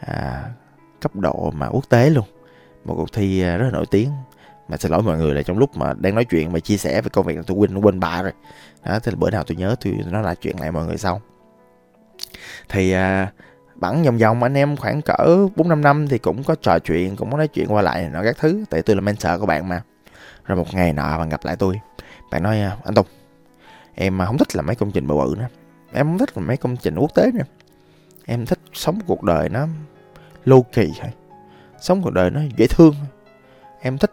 à, 0.00 0.44
cấp 1.00 1.16
độ 1.16 1.50
mà 1.50 1.68
quốc 1.68 1.88
tế 1.88 2.10
luôn. 2.10 2.24
Một 2.84 2.94
cuộc 2.96 3.12
thi 3.12 3.40
à, 3.40 3.56
rất 3.56 3.64
là 3.64 3.70
nổi 3.70 3.86
tiếng 3.90 4.10
mà 4.70 4.76
xin 4.76 4.92
lỗi 4.92 5.02
mọi 5.02 5.18
người 5.18 5.34
là 5.34 5.42
trong 5.42 5.58
lúc 5.58 5.76
mà 5.76 5.94
đang 5.98 6.14
nói 6.14 6.24
chuyện 6.24 6.52
mà 6.52 6.58
chia 6.58 6.76
sẻ 6.76 7.00
về 7.00 7.08
công 7.12 7.26
việc 7.26 7.38
tôi 7.46 7.56
quên 7.56 7.78
quên 7.78 8.00
bà 8.00 8.22
rồi. 8.22 8.32
Đó 8.84 8.98
thì 9.02 9.12
bữa 9.14 9.30
nào 9.30 9.44
tôi 9.44 9.56
nhớ 9.56 9.76
tôi 9.84 9.94
nói 10.06 10.22
lại 10.22 10.36
chuyện 10.36 10.60
lại 10.60 10.72
mọi 10.72 10.86
người 10.86 10.96
sau. 10.96 11.20
Thì 12.68 12.92
à, 12.92 13.32
bẵng 13.74 14.02
vòng 14.02 14.18
vòng 14.18 14.42
anh 14.42 14.54
em 14.54 14.76
khoảng 14.76 15.02
cỡ 15.02 15.48
bốn 15.56 15.68
năm 15.68 15.80
năm 15.80 16.08
thì 16.08 16.18
cũng 16.18 16.42
có 16.42 16.54
trò 16.54 16.78
chuyện 16.78 17.16
cũng 17.16 17.30
có 17.30 17.36
nói 17.36 17.48
chuyện 17.48 17.66
qua 17.68 17.82
lại 17.82 18.08
nó 18.12 18.22
các 18.24 18.36
thứ 18.38 18.64
tại 18.70 18.82
tôi 18.82 18.96
là 18.96 19.02
mentor 19.02 19.40
của 19.40 19.46
bạn 19.46 19.68
mà. 19.68 19.82
Rồi 20.44 20.58
một 20.58 20.74
ngày 20.74 20.92
nọ 20.92 21.18
bạn 21.18 21.28
gặp 21.28 21.40
lại 21.44 21.56
tôi. 21.56 21.80
Bạn 22.30 22.42
nói 22.42 22.60
à, 22.60 22.76
anh 22.84 22.94
Tùng 22.94 23.06
em 23.94 24.22
à, 24.22 24.26
không 24.26 24.38
thích 24.38 24.56
là 24.56 24.62
mấy 24.62 24.76
công 24.76 24.90
trình 24.90 25.06
bự 25.06 25.14
bự 25.16 25.34
nữa. 25.38 25.48
Em 25.92 26.06
không 26.06 26.18
thích 26.18 26.36
là 26.36 26.42
mấy 26.42 26.56
công 26.56 26.76
trình 26.76 26.96
quốc 26.98 27.14
tế 27.14 27.30
nữa. 27.34 27.44
Em 28.26 28.46
thích 28.46 28.58
sống 28.72 28.98
cuộc 29.06 29.22
đời 29.22 29.48
nó 29.48 29.66
lô 30.44 30.62
kỳ 30.62 30.92
thôi. 31.00 31.10
Sống 31.80 32.02
cuộc 32.02 32.10
đời 32.10 32.30
nó 32.30 32.40
dễ 32.56 32.66
thương 32.66 32.94
em 33.80 33.98
thích 33.98 34.12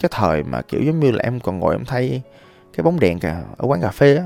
cái 0.00 0.08
thời 0.12 0.42
mà 0.42 0.62
kiểu 0.62 0.82
giống 0.82 1.00
như 1.00 1.10
là 1.10 1.22
em 1.22 1.40
còn 1.40 1.58
ngồi 1.58 1.74
em 1.74 1.84
thay 1.84 2.22
cái 2.76 2.84
bóng 2.84 3.00
đèn 3.00 3.18
cả 3.18 3.42
ở 3.56 3.66
quán 3.66 3.80
cà 3.80 3.90
phê 3.90 4.16
á. 4.16 4.24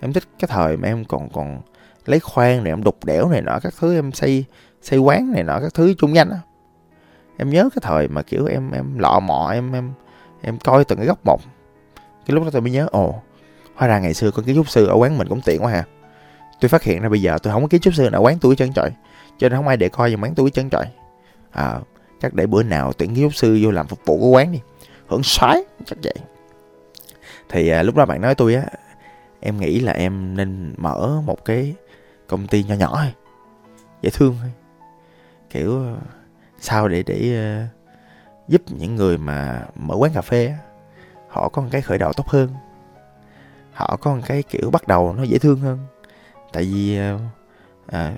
Em 0.00 0.12
thích 0.12 0.24
cái 0.38 0.48
thời 0.52 0.76
mà 0.76 0.88
em 0.88 1.04
còn 1.04 1.28
còn 1.28 1.60
lấy 2.06 2.20
khoan 2.20 2.64
này 2.64 2.72
em 2.72 2.82
đục 2.84 3.04
đẽo 3.04 3.28
này 3.28 3.42
nọ 3.42 3.58
các 3.62 3.74
thứ 3.80 3.94
em 3.94 4.12
xây 4.12 4.44
xây 4.82 4.98
quán 4.98 5.32
này 5.32 5.42
nọ 5.42 5.60
các 5.60 5.74
thứ 5.74 5.94
chung 5.98 6.12
nhanh 6.12 6.30
á. 6.30 6.38
Em 7.36 7.50
nhớ 7.50 7.68
cái 7.74 7.80
thời 7.82 8.08
mà 8.08 8.22
kiểu 8.22 8.46
em 8.46 8.70
em 8.70 8.98
lọ 8.98 9.20
mọ 9.20 9.50
em 9.52 9.72
em 9.72 9.92
em 10.42 10.58
coi 10.58 10.84
từng 10.84 10.98
cái 10.98 11.06
góc 11.06 11.18
một. 11.24 11.40
Cái 12.26 12.34
lúc 12.34 12.44
đó 12.44 12.50
tôi 12.52 12.62
mới 12.62 12.70
nhớ 12.70 12.86
ồ 12.90 13.14
hóa 13.74 13.88
ra 13.88 13.98
ngày 13.98 14.14
xưa 14.14 14.30
có 14.30 14.42
kiến 14.46 14.56
trúc 14.56 14.68
sư 14.68 14.86
ở 14.86 14.94
quán 14.94 15.18
mình 15.18 15.28
cũng 15.28 15.40
tiện 15.44 15.62
quá 15.62 15.72
hà 15.72 15.84
tôi 16.60 16.68
phát 16.68 16.82
hiện 16.82 17.02
ra 17.02 17.08
bây 17.08 17.22
giờ 17.22 17.38
tôi 17.42 17.52
không 17.52 17.62
có 17.62 17.68
kiến 17.68 17.80
trúc 17.80 17.94
sư 17.94 18.10
nào 18.10 18.22
quán 18.22 18.38
tôi 18.40 18.56
chân 18.56 18.72
trời 18.72 18.90
cho 19.38 19.48
nên 19.48 19.58
không 19.58 19.68
ai 19.68 19.76
để 19.76 19.88
coi 19.88 20.10
vào 20.10 20.24
quán 20.24 20.34
tôi 20.34 20.50
chân 20.50 20.70
trời 20.70 20.84
à, 21.50 21.78
chắc 22.20 22.34
để 22.34 22.46
bữa 22.46 22.62
nào 22.62 22.92
tuyển 22.92 23.14
kiến 23.14 23.24
trúc 23.24 23.34
sư 23.34 23.58
vô 23.62 23.70
làm 23.70 23.86
phục 23.86 23.98
vụ 24.06 24.18
của 24.20 24.28
quán 24.28 24.52
đi 24.52 24.60
hưởng 25.10 25.22
xoái 25.22 25.62
chắc 25.86 25.98
vậy. 26.02 26.14
Thì 27.48 27.68
à, 27.68 27.82
lúc 27.82 27.96
đó 27.96 28.06
bạn 28.06 28.20
nói 28.20 28.34
tôi 28.34 28.54
á 28.54 28.64
em 29.40 29.60
nghĩ 29.60 29.80
là 29.80 29.92
em 29.92 30.36
nên 30.36 30.74
mở 30.76 31.20
một 31.24 31.44
cái 31.44 31.74
công 32.26 32.46
ty 32.46 32.64
nhỏ 32.64 32.74
nhỏ 32.74 32.98
thôi 33.02 33.12
dễ 34.02 34.10
thương 34.10 34.36
thôi. 34.40 34.52
Kiểu 35.50 35.82
ờ, 35.84 35.96
sao 36.60 36.88
để 36.88 37.02
để 37.02 37.38
uh, 37.64 38.48
giúp 38.48 38.62
những 38.68 38.96
người 38.96 39.18
mà 39.18 39.62
mở 39.74 39.94
quán 39.98 40.12
cà 40.12 40.20
phê 40.20 40.54
họ 41.28 41.48
có 41.48 41.62
một 41.62 41.68
cái 41.72 41.82
khởi 41.82 41.98
đầu 41.98 42.12
tốt 42.12 42.28
hơn. 42.28 42.48
Họ 43.72 43.96
có 44.00 44.14
một 44.14 44.20
cái 44.26 44.42
kiểu 44.42 44.70
bắt 44.70 44.88
đầu 44.88 45.12
nó 45.12 45.22
dễ 45.22 45.38
thương 45.38 45.60
hơn. 45.60 45.78
Tại 46.52 46.64
vì 46.64 46.98
ờ, 46.98 47.18
à, 47.86 48.12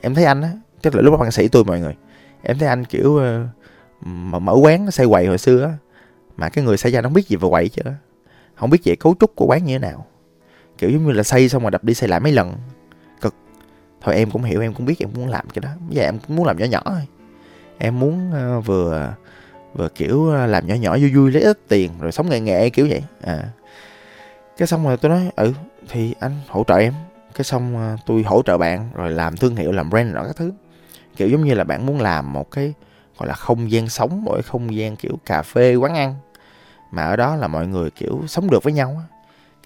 em 0.00 0.14
thấy 0.14 0.24
anh 0.24 0.42
á 0.42 0.50
tức 0.82 0.94
là 0.94 1.02
lúc 1.02 1.12
đó 1.12 1.18
bác 1.18 1.34
sĩ 1.34 1.48
tôi 1.48 1.64
mọi 1.64 1.80
người 1.80 1.96
em 2.42 2.58
thấy 2.58 2.68
anh 2.68 2.84
kiểu 2.84 3.20
mà 4.00 4.38
mở 4.38 4.54
quán 4.62 4.90
xây 4.90 5.08
quầy 5.08 5.26
hồi 5.26 5.38
xưa 5.38 5.64
á 5.64 5.72
mà 6.36 6.48
cái 6.48 6.64
người 6.64 6.76
xây 6.76 6.92
ra 6.92 7.00
nó 7.00 7.06
không 7.08 7.14
biết 7.14 7.28
gì 7.28 7.36
về 7.36 7.48
quậy 7.50 7.68
chứ. 7.68 7.82
Không 8.54 8.70
biết 8.70 8.78
về 8.84 8.96
cấu 8.96 9.14
trúc 9.20 9.36
của 9.36 9.46
quán 9.46 9.64
như 9.64 9.78
thế 9.78 9.78
nào. 9.78 10.06
Kiểu 10.78 10.90
giống 10.90 11.06
như 11.06 11.12
là 11.12 11.22
xây 11.22 11.48
xong 11.48 11.62
rồi 11.62 11.70
đập 11.70 11.84
đi 11.84 11.94
xây 11.94 12.08
lại 12.08 12.20
mấy 12.20 12.32
lần. 12.32 12.54
Cực. 13.20 13.34
Thôi 14.00 14.14
em 14.14 14.30
cũng 14.30 14.42
hiểu 14.42 14.60
em 14.60 14.74
cũng 14.74 14.86
biết 14.86 14.98
em 14.98 15.10
cũng 15.10 15.22
muốn 15.22 15.30
làm 15.30 15.48
cái 15.48 15.60
đó. 15.60 15.68
Bây 15.88 15.96
giờ 15.96 16.02
em 16.02 16.18
cũng 16.26 16.36
muốn 16.36 16.46
làm 16.46 16.58
nhỏ 16.58 16.64
nhỏ 16.64 16.82
thôi. 16.84 17.00
Em 17.78 18.00
muốn 18.00 18.32
uh, 18.58 18.66
vừa 18.66 19.14
vừa 19.74 19.88
kiểu 19.88 20.28
ờ, 20.28 20.46
làm 20.46 20.66
nhỏ 20.66 20.74
nhỏ 20.74 20.96
vui 20.98 21.14
vui 21.14 21.30
lấy 21.30 21.42
ít 21.42 21.58
tiền 21.68 21.90
rồi 22.00 22.12
sống 22.12 22.28
nghệ 22.28 22.40
nghệ 22.40 22.70
kiểu 22.70 22.86
vậy. 22.90 23.02
À. 23.22 23.48
Cái 24.56 24.68
xong 24.68 24.84
rồi 24.84 24.96
tôi 24.96 25.10
nói 25.10 25.30
ừ 25.36 25.52
thì 25.88 26.14
anh 26.20 26.32
hỗ 26.48 26.64
trợ 26.66 26.76
em. 26.76 26.94
Cái 27.34 27.44
xong 27.44 27.94
uh, 27.94 28.00
tôi 28.06 28.22
hỗ 28.22 28.42
trợ 28.42 28.58
bạn 28.58 28.90
rồi 28.94 29.10
làm 29.10 29.36
thương 29.36 29.56
hiệu 29.56 29.72
làm 29.72 29.90
brand 29.90 30.14
đó 30.14 30.24
các 30.26 30.36
thứ. 30.36 30.52
Kiểu 31.16 31.28
giống 31.28 31.44
như 31.44 31.54
là 31.54 31.64
bạn 31.64 31.86
muốn 31.86 32.00
làm 32.00 32.32
một 32.32 32.50
cái 32.50 32.72
gọi 33.18 33.28
là 33.28 33.34
không 33.34 33.70
gian 33.70 33.88
sống 33.88 34.24
một 34.24 34.32
cái 34.32 34.42
không 34.42 34.74
gian 34.74 34.96
kiểu 34.96 35.18
cà 35.26 35.42
phê 35.42 35.74
quán 35.74 35.94
ăn 35.94 36.14
mà 36.94 37.04
ở 37.04 37.16
đó 37.16 37.36
là 37.36 37.48
mọi 37.48 37.66
người 37.66 37.90
kiểu 37.90 38.22
sống 38.26 38.50
được 38.50 38.62
với 38.62 38.72
nhau 38.72 38.96
á. 38.98 39.16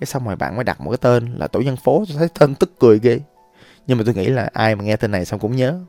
Cái 0.01 0.07
xong 0.07 0.25
rồi 0.27 0.37
bạn 0.37 0.55
mới 0.55 0.65
đặt 0.65 0.81
một 0.81 0.91
cái 0.91 0.99
tên 1.01 1.35
là 1.37 1.47
tổ 1.47 1.61
dân 1.61 1.77
phố 1.77 2.05
tôi 2.09 2.17
thấy 2.19 2.29
tên 2.39 2.55
tức 2.55 2.73
cười 2.79 2.99
ghê. 2.99 3.21
Nhưng 3.87 3.99
mà 3.99 4.05
tôi 4.07 4.15
nghĩ 4.15 4.27
là 4.27 4.51
ai 4.53 4.75
mà 4.75 4.85
nghe 4.85 4.97
tên 4.97 5.11
này 5.11 5.25
xong 5.25 5.41
cũng 5.41 5.57
nhớ. 5.57 5.81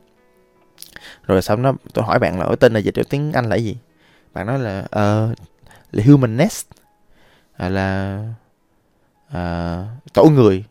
Rồi 1.26 1.42
xong 1.42 1.62
nó 1.62 1.72
tôi 1.94 2.04
hỏi 2.04 2.18
bạn 2.18 2.38
là 2.38 2.44
ở 2.44 2.56
tên 2.56 2.72
này 2.72 2.82
dịch 2.82 2.94
ra 2.94 3.02
tiếng 3.10 3.32
anh 3.32 3.48
là 3.48 3.56
gì? 3.56 3.76
Bạn 4.32 4.46
nói 4.46 4.58
là 4.58 4.80
uh, 4.80 5.38
là 5.92 6.04
human 6.06 6.36
nest 6.36 6.66
à, 7.56 7.68
là 7.68 8.20
uh, 9.28 10.12
tổ 10.12 10.24
người. 10.24 10.64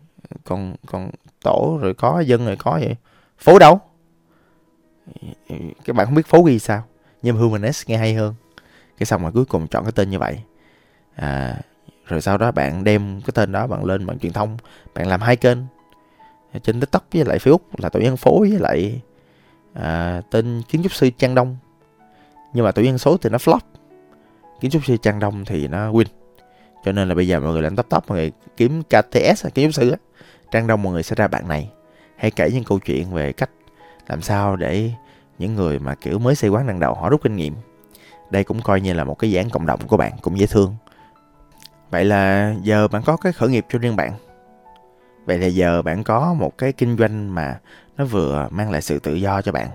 Còn 0.44 0.76
còn 0.86 1.12
tổ 1.44 1.80
rồi 1.82 1.94
có 1.94 2.20
dân 2.20 2.46
rồi 2.46 2.56
có 2.56 2.72
vậy. 2.72 2.96
Phố 3.38 3.60
đâu? 3.60 3.80
Các 5.86 5.96
bạn 5.96 6.06
không 6.06 6.16
biết 6.16 6.28
phố 6.28 6.44
ghi 6.44 6.60
sao 6.60 6.84
nhưng 7.22 7.36
mà 7.36 7.42
humanist 7.42 7.88
nghe 7.88 7.98
hay 7.98 8.14
hơn. 8.14 8.36
Cái 8.98 9.06
xong 9.06 9.24
mà 9.24 9.32
cuối 9.32 9.46
cùng 9.46 9.68
chọn 9.68 9.84
cái 9.84 9.92
tên 9.92 10.10
như 10.10 10.20
vậy 10.20 10.40
à, 11.20 11.56
rồi 12.06 12.22
sau 12.22 12.38
đó 12.38 12.52
bạn 12.52 12.84
đem 12.84 13.22
cái 13.22 13.32
tên 13.34 13.52
đó 13.52 13.68
bạn 13.68 13.86
lên 13.86 14.06
bằng 14.06 14.20
truyền 14.20 14.34
thông 14.34 14.58
bạn 14.94 15.08
làm 15.08 15.22
hai 15.22 15.36
kênh 15.36 15.58
à, 16.52 16.60
trên 16.64 16.80
tiktok 16.80 17.06
với 17.14 17.26
lại 17.26 17.38
facebook 17.38 17.60
là 17.78 17.90
tổ 17.90 18.00
dân 18.00 18.18
phố 18.18 18.40
với 18.40 18.60
lại 18.60 19.02
à, 19.74 20.22
tên 20.32 20.62
kiến 20.70 20.84
trúc 20.84 20.94
sư 20.94 21.10
trang 21.18 21.36
đông. 21.36 21.58
Nhưng 22.54 22.66
mà 22.66 22.72
tổ 22.72 22.82
dân 22.82 22.98
số 22.98 23.18
thì 23.18 23.30
nó 23.30 23.38
flop. 23.38 23.60
Kiến 24.60 24.72
trúc 24.72 24.86
sư 24.86 24.98
trang 24.98 25.20
đông 25.20 25.46
thì 25.46 25.68
nó 25.68 25.92
win. 25.92 26.06
Cho 26.86 26.92
nên 26.92 27.10
là 27.10 27.16
bây 27.16 27.28
giờ 27.28 27.40
mọi 27.40 27.52
người 27.52 27.62
lên 27.62 27.76
top 27.76 27.90
top 27.90 28.08
mọi 28.08 28.18
người 28.18 28.32
kiếm 28.58 28.84
KTS 28.84 29.46
kiến 29.54 29.66
trúc 29.66 29.74
sư 29.74 29.92
á 29.92 29.98
trang 30.52 30.68
đông 30.68 30.84
mọi 30.84 30.94
người 30.94 31.04
sẽ 31.04 31.16
ra 31.16 31.28
bạn 31.28 31.48
này. 31.48 31.70
Hay 32.16 32.32
kể 32.32 32.50
những 32.54 32.64
câu 32.64 32.80
chuyện 32.80 33.14
về 33.14 33.34
cách 33.34 33.50
làm 34.08 34.22
sao 34.22 34.56
để 34.56 34.92
những 35.40 35.56
người 35.56 35.80
mà 35.80 35.96
kiểu 35.96 36.20
mới 36.20 36.36
xây 36.36 36.50
quán 36.50 36.68
lần 36.68 36.80
đầu 36.80 36.94
họ 36.94 37.10
rút 37.10 37.22
kinh 37.24 37.36
nghiệm. 37.36 37.56
Đây 38.30 38.44
cũng 38.44 38.62
coi 38.62 38.82
như 38.82 38.94
là 38.94 39.04
một 39.04 39.20
cái 39.20 39.32
dáng 39.32 39.50
cộng 39.50 39.66
đồng 39.66 39.88
của 39.88 39.98
bạn 39.98 40.12
cũng 40.22 40.40
dễ 40.40 40.46
thương 40.46 40.76
vậy 41.90 42.06
là 42.06 42.54
giờ 42.62 42.88
bạn 42.88 43.02
có 43.06 43.18
cái 43.18 43.34
khởi 43.34 43.50
nghiệp 43.50 43.66
cho 43.70 43.80
riêng 43.80 43.96
bạn. 43.96 44.14
Vậy 45.26 45.38
là 45.38 45.48
giờ 45.48 45.82
bạn 45.82 46.04
có 46.04 46.34
một 46.34 46.58
cái 46.58 46.72
kinh 46.72 46.98
doanh 46.98 47.36
mà 47.36 47.60
nó 47.98 48.06
vừa 48.06 48.48
mang 48.52 48.72
lại 48.72 48.82
sự 48.82 49.00
tự 49.00 49.14
do 49.14 49.42
cho 49.42 49.52
bạn 49.52 49.68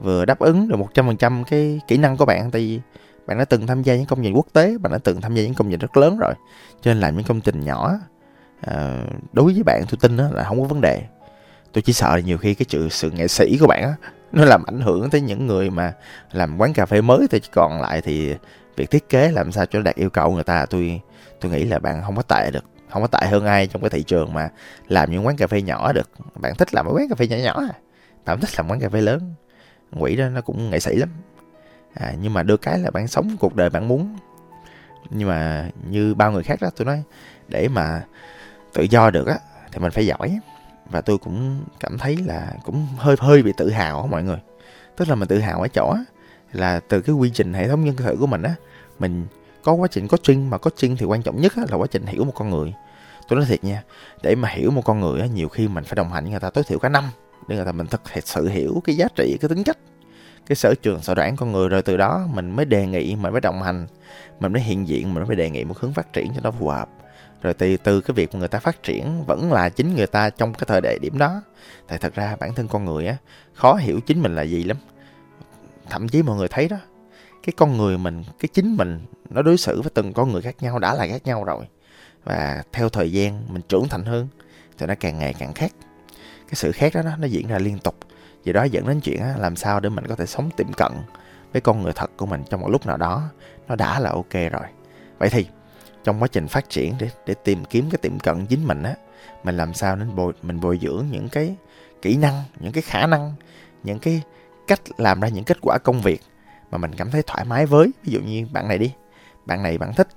vừa 0.00 0.24
đáp 0.24 0.38
ứng 0.38 0.68
được 0.68 0.76
một 0.76 0.88
trăm 0.94 1.06
phần 1.06 1.16
trăm 1.16 1.44
cái 1.44 1.80
kỹ 1.88 1.96
năng 1.96 2.16
của 2.16 2.24
bạn. 2.24 2.50
Tại 2.50 2.62
vì 2.62 2.80
bạn 3.26 3.38
đã 3.38 3.44
từng 3.44 3.66
tham 3.66 3.82
gia 3.82 3.96
những 3.96 4.06
công 4.06 4.22
trình 4.22 4.32
quốc 4.34 4.46
tế 4.52 4.78
bạn 4.78 4.92
đã 4.92 4.98
từng 4.98 5.20
tham 5.20 5.34
gia 5.34 5.42
những 5.42 5.54
công 5.54 5.70
trình 5.70 5.80
rất 5.80 5.96
lớn 5.96 6.18
rồi 6.18 6.34
cho 6.82 6.90
nên 6.90 7.00
làm 7.00 7.16
những 7.16 7.24
công 7.24 7.40
trình 7.40 7.60
nhỏ 7.60 7.98
à, 8.60 9.04
đối 9.32 9.52
với 9.52 9.62
bạn 9.62 9.84
tôi 9.90 9.98
tin 10.00 10.16
là 10.16 10.44
không 10.44 10.60
có 10.60 10.66
vấn 10.66 10.80
đề. 10.80 11.02
Tôi 11.72 11.82
chỉ 11.82 11.92
sợ 11.92 12.16
là 12.16 12.20
nhiều 12.20 12.38
khi 12.38 12.54
cái 12.54 12.66
sự 12.68 12.88
sự 12.88 13.10
nghệ 13.10 13.28
sĩ 13.28 13.58
của 13.60 13.66
bạn 13.66 13.82
á 13.82 13.94
nó 14.32 14.44
làm 14.44 14.64
ảnh 14.66 14.80
hưởng 14.80 15.10
tới 15.10 15.20
những 15.20 15.46
người 15.46 15.70
mà 15.70 15.92
làm 16.32 16.58
quán 16.58 16.72
cà 16.72 16.86
phê 16.86 17.00
mới. 17.00 17.26
Thì 17.30 17.40
còn 17.52 17.80
lại 17.80 18.00
thì 18.00 18.34
việc 18.76 18.90
thiết 18.90 19.08
kế 19.08 19.30
làm 19.30 19.52
sao 19.52 19.66
cho 19.66 19.82
đạt 19.82 19.94
yêu 19.94 20.10
cầu 20.10 20.30
người 20.30 20.44
ta 20.44 20.66
tôi 20.66 21.00
tôi 21.40 21.52
nghĩ 21.52 21.64
là 21.64 21.78
bạn 21.78 22.02
không 22.02 22.16
có 22.16 22.22
tệ 22.22 22.50
được 22.50 22.64
không 22.94 23.02
có 23.02 23.08
tệ 23.08 23.26
hơn 23.26 23.46
ai 23.46 23.66
trong 23.66 23.82
cái 23.82 23.90
thị 23.90 24.02
trường 24.02 24.32
mà 24.32 24.48
làm 24.88 25.10
những 25.10 25.26
quán 25.26 25.36
cà 25.36 25.46
phê 25.46 25.62
nhỏ 25.62 25.92
được. 25.92 26.10
Bạn 26.34 26.54
thích 26.54 26.74
làm 26.74 26.86
cái 26.86 26.94
quán 26.94 27.08
cà 27.08 27.14
phê 27.14 27.26
nhỏ 27.26 27.36
nhỏ 27.36 27.62
à? 27.70 27.78
Bạn 28.24 28.40
thích 28.40 28.50
làm 28.56 28.70
quán 28.70 28.80
cà 28.80 28.88
phê 28.88 29.00
lớn. 29.00 29.34
Quỷ 29.98 30.16
đó 30.16 30.28
nó 30.28 30.40
cũng 30.40 30.70
nghệ 30.70 30.80
sĩ 30.80 30.96
lắm. 30.96 31.08
À, 31.94 32.12
nhưng 32.20 32.32
mà 32.32 32.42
đưa 32.42 32.56
cái 32.56 32.78
là 32.78 32.90
bạn 32.90 33.08
sống 33.08 33.36
cuộc 33.40 33.54
đời 33.54 33.70
bạn 33.70 33.88
muốn. 33.88 34.16
Nhưng 35.10 35.28
mà 35.28 35.70
như 35.90 36.14
bao 36.14 36.32
người 36.32 36.42
khác 36.42 36.58
đó 36.60 36.70
tôi 36.76 36.86
nói 36.86 37.02
để 37.48 37.68
mà 37.68 38.02
tự 38.72 38.82
do 38.82 39.10
được 39.10 39.26
á 39.26 39.38
thì 39.72 39.78
mình 39.78 39.90
phải 39.90 40.06
giỏi. 40.06 40.38
Và 40.90 41.00
tôi 41.00 41.18
cũng 41.18 41.64
cảm 41.80 41.98
thấy 41.98 42.16
là 42.16 42.52
cũng 42.64 42.86
hơi 42.96 43.16
hơi 43.18 43.42
bị 43.42 43.52
tự 43.56 43.70
hào 43.70 44.02
á 44.02 44.06
mọi 44.10 44.22
người. 44.22 44.38
Tức 44.96 45.08
là 45.08 45.14
mình 45.14 45.28
tự 45.28 45.38
hào 45.38 45.60
ở 45.60 45.68
chỗ 45.68 45.96
là 46.52 46.80
từ 46.88 47.00
cái 47.00 47.14
quy 47.14 47.30
trình 47.30 47.54
hệ 47.54 47.68
thống 47.68 47.84
nhân 47.84 47.96
sự 47.98 48.16
của 48.20 48.26
mình 48.26 48.42
á 48.42 48.54
mình 48.98 49.26
có 49.64 49.72
quá 49.72 49.88
trình 49.90 50.08
coaching 50.08 50.50
mà 50.50 50.58
coaching 50.58 50.96
thì 50.96 51.06
quan 51.06 51.22
trọng 51.22 51.40
nhất 51.40 51.52
là 51.58 51.76
quá 51.76 51.86
trình 51.90 52.06
hiểu 52.06 52.24
một 52.24 52.32
con 52.34 52.50
người. 52.50 52.74
Tôi 53.28 53.38
nói 53.38 53.46
thiệt 53.48 53.64
nha, 53.64 53.82
để 54.22 54.34
mà 54.34 54.48
hiểu 54.48 54.70
một 54.70 54.82
con 54.84 55.00
người 55.00 55.28
nhiều 55.28 55.48
khi 55.48 55.68
mình 55.68 55.84
phải 55.84 55.96
đồng 55.96 56.12
hành 56.12 56.24
với 56.24 56.30
người 56.30 56.40
ta 56.40 56.50
tối 56.50 56.64
thiểu 56.64 56.78
cả 56.78 56.88
năm 56.88 57.04
để 57.48 57.56
người 57.56 57.64
ta 57.64 57.72
mình 57.72 57.86
thật 57.86 58.00
sự 58.24 58.48
hiểu 58.48 58.82
cái 58.84 58.96
giá 58.96 59.06
trị, 59.16 59.38
cái 59.40 59.48
tính 59.48 59.64
cách, 59.64 59.78
cái 60.46 60.56
sở 60.56 60.74
trường, 60.82 61.02
sở 61.02 61.14
đoản 61.14 61.36
con 61.36 61.52
người. 61.52 61.68
Rồi 61.68 61.82
từ 61.82 61.96
đó 61.96 62.26
mình 62.34 62.56
mới 62.56 62.64
đề 62.64 62.86
nghị, 62.86 63.16
mình 63.16 63.32
mới 63.32 63.40
đồng 63.40 63.62
hành, 63.62 63.86
mình 64.40 64.52
mới 64.52 64.62
hiện 64.62 64.88
diện, 64.88 65.14
mình 65.14 65.26
mới 65.26 65.36
đề 65.36 65.50
nghị 65.50 65.64
một 65.64 65.78
hướng 65.78 65.92
phát 65.92 66.12
triển 66.12 66.32
cho 66.34 66.40
nó 66.42 66.50
phù 66.50 66.68
hợp. 66.68 66.88
Rồi 67.42 67.54
từ 67.54 67.76
từ 67.76 68.00
cái 68.00 68.14
việc 68.14 68.34
mà 68.34 68.38
người 68.38 68.48
ta 68.48 68.58
phát 68.58 68.82
triển 68.82 69.24
vẫn 69.26 69.52
là 69.52 69.68
chính 69.68 69.94
người 69.94 70.06
ta 70.06 70.30
trong 70.30 70.52
cái 70.52 70.64
thời 70.66 70.80
đại 70.80 70.98
điểm 70.98 71.18
đó. 71.18 71.42
Tại 71.88 71.98
thật 71.98 72.14
ra 72.14 72.36
bản 72.40 72.54
thân 72.54 72.68
con 72.68 72.84
người 72.84 73.06
á, 73.06 73.16
khó 73.54 73.74
hiểu 73.74 74.00
chính 74.00 74.22
mình 74.22 74.34
là 74.34 74.42
gì 74.42 74.64
lắm. 74.64 74.76
Thậm 75.90 76.08
chí 76.08 76.22
mọi 76.22 76.36
người 76.36 76.48
thấy 76.48 76.68
đó 76.68 76.76
cái 77.44 77.52
con 77.56 77.76
người 77.76 77.98
mình 77.98 78.24
cái 78.38 78.48
chính 78.52 78.76
mình 78.76 79.00
nó 79.30 79.42
đối 79.42 79.56
xử 79.56 79.82
với 79.82 79.90
từng 79.94 80.12
con 80.12 80.32
người 80.32 80.42
khác 80.42 80.54
nhau 80.60 80.78
đã 80.78 80.94
là 80.94 81.06
khác 81.06 81.24
nhau 81.24 81.44
rồi. 81.44 81.64
Và 82.24 82.62
theo 82.72 82.88
thời 82.88 83.12
gian 83.12 83.46
mình 83.48 83.62
trưởng 83.68 83.88
thành 83.88 84.04
hơn 84.04 84.28
thì 84.78 84.86
nó 84.86 84.94
càng 85.00 85.18
ngày 85.18 85.34
càng 85.38 85.54
khác. 85.54 85.72
Cái 86.46 86.54
sự 86.54 86.72
khác 86.72 86.92
đó 86.94 87.02
nó, 87.02 87.16
nó 87.16 87.26
diễn 87.26 87.48
ra 87.48 87.58
liên 87.58 87.78
tục. 87.78 87.94
Vì 88.44 88.52
đó 88.52 88.64
dẫn 88.64 88.88
đến 88.88 89.00
chuyện 89.00 89.20
á, 89.20 89.34
làm 89.38 89.56
sao 89.56 89.80
để 89.80 89.88
mình 89.88 90.06
có 90.06 90.14
thể 90.16 90.26
sống 90.26 90.50
tiệm 90.56 90.72
cận 90.72 90.92
với 91.52 91.60
con 91.60 91.82
người 91.82 91.92
thật 91.92 92.10
của 92.16 92.26
mình 92.26 92.42
trong 92.50 92.60
một 92.60 92.68
lúc 92.68 92.86
nào 92.86 92.96
đó 92.96 93.22
nó 93.68 93.76
đã 93.76 94.00
là 94.00 94.10
ok 94.10 94.32
rồi. 94.32 94.66
Vậy 95.18 95.30
thì 95.30 95.46
trong 96.04 96.22
quá 96.22 96.28
trình 96.28 96.48
phát 96.48 96.68
triển 96.68 96.94
để 96.98 97.10
để 97.26 97.34
tìm 97.44 97.64
kiếm 97.64 97.90
cái 97.90 97.98
tiệm 98.02 98.18
cận 98.18 98.46
chính 98.46 98.66
mình 98.66 98.82
á 98.82 98.94
mình 99.44 99.56
làm 99.56 99.74
sao 99.74 99.96
nên 99.96 100.16
bồi 100.16 100.32
mình 100.42 100.60
bồi 100.60 100.78
dưỡng 100.82 101.06
những 101.10 101.28
cái 101.28 101.56
kỹ 102.02 102.16
năng 102.16 102.42
những 102.60 102.72
cái 102.72 102.82
khả 102.82 103.06
năng 103.06 103.32
những 103.82 103.98
cái 103.98 104.22
cách 104.66 104.80
làm 104.98 105.20
ra 105.20 105.28
những 105.28 105.44
kết 105.44 105.58
quả 105.62 105.78
công 105.78 106.00
việc 106.00 106.22
mà 106.74 106.78
mình 106.78 106.94
cảm 106.96 107.10
thấy 107.10 107.22
thoải 107.26 107.44
mái 107.44 107.66
với. 107.66 107.90
Ví 108.04 108.12
dụ 108.12 108.20
như 108.20 108.46
bạn 108.52 108.68
này 108.68 108.78
đi, 108.78 108.92
bạn 109.46 109.62
này 109.62 109.78
bạn 109.78 109.92
thích 109.94 110.08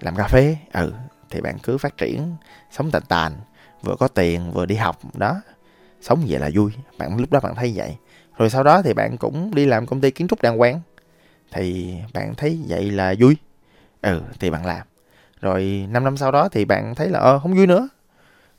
làm 0.00 0.16
cà 0.16 0.28
phê 0.28 0.56
ừ 0.72 0.92
thì 1.30 1.40
bạn 1.40 1.58
cứ 1.62 1.78
phát 1.78 1.96
triển, 1.96 2.36
sống 2.70 2.90
tàn 2.90 3.02
tàn, 3.08 3.32
vừa 3.82 3.96
có 3.98 4.08
tiền 4.08 4.52
vừa 4.52 4.66
đi 4.66 4.74
học, 4.74 4.98
đó, 5.14 5.40
sống 6.00 6.24
vậy 6.28 6.40
là 6.40 6.50
vui. 6.54 6.72
Bạn, 6.98 7.16
lúc 7.16 7.30
đó 7.30 7.40
bạn 7.40 7.54
thấy 7.54 7.72
vậy. 7.76 7.96
Rồi 8.36 8.50
sau 8.50 8.62
đó 8.62 8.82
thì 8.82 8.94
bạn 8.94 9.16
cũng 9.16 9.54
đi 9.54 9.66
làm 9.66 9.86
công 9.86 10.00
ty 10.00 10.10
kiến 10.10 10.28
trúc 10.28 10.42
đàng 10.42 10.58
hoàng, 10.58 10.80
thì 11.52 11.94
bạn 12.14 12.34
thấy 12.34 12.60
vậy 12.68 12.90
là 12.90 13.14
vui. 13.20 13.36
Ừ 14.02 14.22
thì 14.40 14.50
bạn 14.50 14.66
làm. 14.66 14.86
Rồi 15.40 15.86
5 15.90 16.04
năm 16.04 16.16
sau 16.16 16.32
đó 16.32 16.48
thì 16.48 16.64
bạn 16.64 16.94
thấy 16.94 17.08
là 17.08 17.18
ờ 17.18 17.38
không 17.38 17.54
vui 17.54 17.66
nữa. 17.66 17.88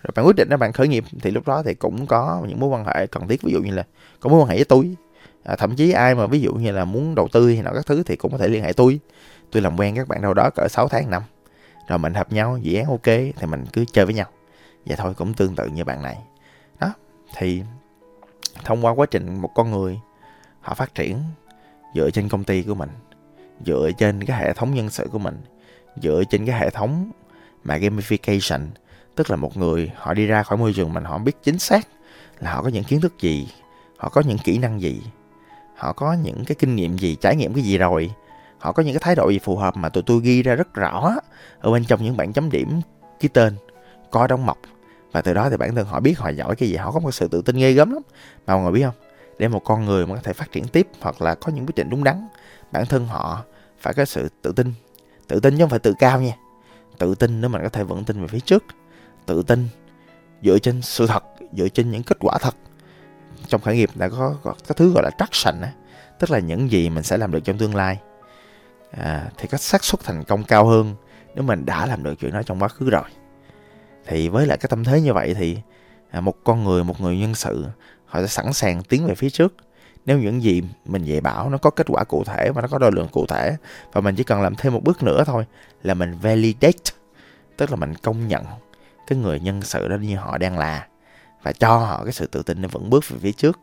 Rồi 0.04 0.12
bạn 0.16 0.26
quyết 0.26 0.36
định 0.36 0.48
là 0.50 0.58
bạn 0.58 0.74
khởi 0.74 0.88
nghiệp, 0.88 1.04
thì 1.22 1.32
lúc 1.32 1.48
đó 1.48 1.64
thì 1.66 1.74
cũng 1.74 2.08
có 2.08 2.44
những 2.48 2.60
mối 2.60 2.70
quan 2.70 2.86
hệ 2.86 3.08
cần 3.08 3.28
thiết. 3.28 3.42
Ví 3.42 3.52
dụ 3.54 3.62
như 3.62 3.72
là 3.72 3.84
có 4.20 4.30
mối 4.30 4.40
quan 4.40 4.50
hệ 4.50 4.56
với 4.56 4.66
tôi 4.66 4.96
à, 5.44 5.56
thậm 5.56 5.76
chí 5.76 5.92
ai 5.92 6.16
mà 6.16 6.28
ví 6.28 6.42
dụ 6.42 6.54
như 6.54 6.72
là 6.72 6.86
muốn 6.86 7.16
đầu 7.16 7.28
tư 7.28 7.54
hay 7.54 7.64
nào 7.64 7.74
các 7.74 7.86
thứ 7.86 8.04
thì 8.04 8.16
cũng 8.16 8.32
có 8.32 8.38
thể 8.38 8.48
liên 8.48 8.64
hệ 8.64 8.74
tôi. 8.74 9.00
Tôi 9.52 9.62
làm 9.62 9.80
quen 9.80 9.96
các 9.96 10.08
bạn 10.08 10.22
đâu 10.22 10.34
đó 10.34 10.50
cỡ 10.56 10.68
6 10.68 10.88
tháng 10.88 11.10
năm. 11.10 11.22
Rồi 11.88 12.00
mình 12.00 12.14
hợp 12.14 12.32
nhau 12.32 12.58
dự 12.62 12.76
án 12.78 12.86
ok 12.86 13.06
thì 13.06 13.48
mình 13.48 13.66
cứ 13.74 13.86
chơi 13.94 14.06
với 14.06 14.14
nhau. 14.14 14.28
Vậy 14.86 14.98
thôi 15.00 15.14
cũng 15.14 15.34
tương 15.34 15.56
tự 15.56 15.68
như 15.68 15.84
bạn 15.84 16.02
này. 16.02 16.18
Đó 16.80 16.94
thì 17.38 17.64
thông 18.64 18.86
qua 18.86 18.92
quá 18.92 19.06
trình 19.12 19.42
một 19.42 19.50
con 19.56 19.72
người 19.72 20.00
họ 20.62 20.74
phát 20.74 20.96
triển 20.96 21.18
dựa 21.96 22.10
trên 22.12 22.30
công 22.30 22.44
ty 22.44 22.64
của 22.64 22.76
mình 22.76 22.90
dựa 23.66 23.92
trên 23.98 24.24
cái 24.24 24.38
hệ 24.40 24.54
thống 24.54 24.76
nhân 24.76 24.90
sự 24.90 25.08
của 25.12 25.20
mình 25.20 25.42
dựa 26.02 26.24
trên 26.30 26.46
cái 26.46 26.60
hệ 26.60 26.70
thống 26.70 27.12
mà 27.64 27.78
gamification 27.78 28.68
tức 29.16 29.30
là 29.30 29.36
một 29.36 29.58
người 29.58 29.92
họ 29.96 30.14
đi 30.14 30.26
ra 30.26 30.44
khỏi 30.44 30.58
môi 30.58 30.74
trường 30.74 30.94
mình 30.94 31.04
họ 31.04 31.18
biết 31.18 31.44
chính 31.44 31.60
xác 31.60 31.88
là 32.40 32.54
họ 32.54 32.64
có 32.64 32.70
những 32.70 32.84
kiến 32.84 33.02
thức 33.02 33.14
gì 33.20 33.48
họ 34.04 34.10
có 34.10 34.22
những 34.22 34.38
kỹ 34.38 34.58
năng 34.58 34.82
gì? 34.82 35.02
Họ 35.76 35.94
có 35.94 36.14
những 36.14 36.46
cái 36.46 36.56
kinh 36.60 36.76
nghiệm 36.76 36.98
gì? 36.98 37.16
Trải 37.16 37.36
nghiệm 37.36 37.54
cái 37.54 37.64
gì 37.64 37.78
rồi? 37.78 38.12
Họ 38.60 38.72
có 38.72 38.84
những 38.84 38.94
cái 38.94 39.02
thái 39.04 39.16
độ 39.16 39.30
gì 39.30 39.40
phù 39.40 39.58
hợp 39.58 39.78
mà 39.78 39.90
tụi 39.90 40.04
tôi 40.04 40.22
ghi 40.22 40.44
ra 40.44 40.56
rất 40.56 40.74
rõ 40.74 41.16
ở 41.60 41.72
bên 41.72 41.86
trong 41.86 42.04
những 42.04 42.18
bảng 42.18 42.34
chấm 42.34 42.50
điểm 42.50 42.82
ký 43.20 43.28
tên, 43.28 43.56
có 44.12 44.28
đóng 44.28 44.46
mọc? 44.46 44.58
Và 45.12 45.22
từ 45.22 45.34
đó 45.34 45.50
thì 45.50 45.58
bản 45.58 45.76
thân 45.76 45.86
họ 45.86 46.00
biết 46.00 46.20
họ 46.20 46.30
giỏi 46.30 46.56
cái 46.56 46.70
gì. 46.70 46.76
Họ 46.76 46.92
có 46.92 47.00
một 47.00 47.12
sự 47.12 47.28
tự 47.28 47.42
tin 47.42 47.56
ghê 47.56 47.72
gớm 47.72 47.92
lắm. 47.92 48.02
Mà 48.48 48.54
mọi 48.54 48.64
người 48.64 48.72
biết 48.72 48.84
không? 48.84 48.96
Để 49.40 49.48
một 49.48 49.62
con 49.66 49.86
người 49.86 50.06
mà 50.06 50.16
có 50.16 50.22
thể 50.22 50.34
phát 50.34 50.52
triển 50.52 50.68
tiếp 50.68 50.88
hoặc 51.02 51.22
là 51.22 51.36
có 51.36 51.52
những 51.52 51.66
quyết 51.66 51.76
định 51.76 51.90
đúng 51.90 52.04
đắn, 52.04 52.28
bản 52.72 52.86
thân 52.86 53.08
họ 53.08 53.44
phải 53.80 53.94
có 53.94 54.06
sự 54.06 54.30
tự 54.42 54.52
tin. 54.52 54.74
Tự 55.28 55.40
tin 55.40 55.58
chứ 55.58 55.64
không 55.64 55.70
phải 55.70 55.80
tự 55.80 55.94
cao 56.00 56.22
nha. 56.22 56.34
Tự 56.98 57.16
tin 57.16 57.42
nếu 57.42 57.50
mình 57.50 57.62
có 57.64 57.70
thể 57.70 57.84
vững 57.84 58.04
tin 58.04 58.22
về 58.22 58.28
phía 58.28 58.40
trước. 58.40 58.64
Tự 59.26 59.44
tin 59.44 59.68
dựa 60.44 60.60
trên 60.60 60.82
sự 60.82 61.08
thật, 61.08 61.24
dựa 61.58 61.68
trên 61.68 61.92
những 61.92 62.04
kết 62.04 62.18
quả 62.20 62.38
thật 62.38 62.56
trong 63.48 63.62
khởi 63.62 63.76
nghiệp 63.76 63.90
đã 63.96 64.10
có, 64.10 64.36
có 64.44 64.54
cái 64.68 64.76
thứ 64.76 64.92
gọi 64.94 65.04
là 65.04 65.10
traction 65.18 65.62
á 65.62 65.72
tức 66.20 66.32
là 66.32 66.40
những 66.40 66.72
gì 66.72 66.90
mình 66.90 67.04
sẽ 67.04 67.18
làm 67.18 67.32
được 67.32 67.40
trong 67.40 67.58
tương 67.58 67.76
lai. 67.76 68.00
À, 68.92 69.30
thì 69.38 69.48
có 69.48 69.58
xác 69.58 69.84
suất 69.84 70.00
thành 70.04 70.24
công 70.24 70.44
cao 70.44 70.66
hơn 70.66 70.96
nếu 71.36 71.44
mình 71.44 71.66
đã 71.66 71.86
làm 71.86 72.04
được 72.04 72.16
chuyện 72.20 72.34
đó 72.34 72.42
trong 72.44 72.60
quá 72.60 72.68
khứ 72.68 72.90
rồi. 72.90 73.04
Thì 74.08 74.30
với 74.30 74.46
lại 74.46 74.58
cái 74.58 74.68
tâm 74.70 74.84
thế 74.84 75.02
như 75.02 75.14
vậy 75.14 75.34
thì 75.34 75.58
à, 76.12 76.22
một 76.22 76.36
con 76.44 76.64
người 76.64 76.84
một 76.84 77.02
người 77.02 77.18
nhân 77.18 77.36
sự 77.36 77.66
họ 78.06 78.22
sẽ 78.22 78.28
sẵn 78.28 78.54
sàng 78.54 78.84
tiến 78.84 79.08
về 79.08 79.16
phía 79.16 79.30
trước. 79.30 79.54
Nếu 80.06 80.20
những 80.20 80.44
gì 80.44 80.64
mình 80.86 81.04
dạy 81.04 81.22
bảo 81.22 81.50
nó 81.50 81.58
có 81.58 81.70
kết 81.70 81.88
quả 81.90 82.04
cụ 82.04 82.24
thể 82.24 82.52
và 82.52 82.62
nó 82.62 82.68
có 82.68 82.78
đo 82.78 82.90
lượng 82.90 83.08
cụ 83.12 83.26
thể 83.28 83.56
và 83.94 84.02
mình 84.02 84.16
chỉ 84.16 84.24
cần 84.24 84.42
làm 84.42 84.56
thêm 84.56 84.74
một 84.74 84.84
bước 84.84 85.04
nữa 85.04 85.24
thôi 85.28 85.46
là 85.84 85.94
mình 85.94 86.18
validate 86.22 86.92
tức 87.58 87.70
là 87.70 87.76
mình 87.76 87.96
công 87.96 88.28
nhận 88.28 88.44
cái 89.08 89.18
người 89.18 89.40
nhân 89.40 89.62
sự 89.62 89.88
đó 89.88 89.96
như 89.96 90.16
họ 90.16 90.38
đang 90.38 90.58
là 90.58 90.88
và 91.44 91.52
cho 91.52 91.78
họ 91.78 92.04
cái 92.04 92.14
sự 92.14 92.28
tự 92.28 92.44
tin 92.44 92.62
để 92.62 92.68
vẫn 92.68 92.90
bước 92.90 93.10
về 93.10 93.18
phía 93.22 93.32
trước, 93.32 93.60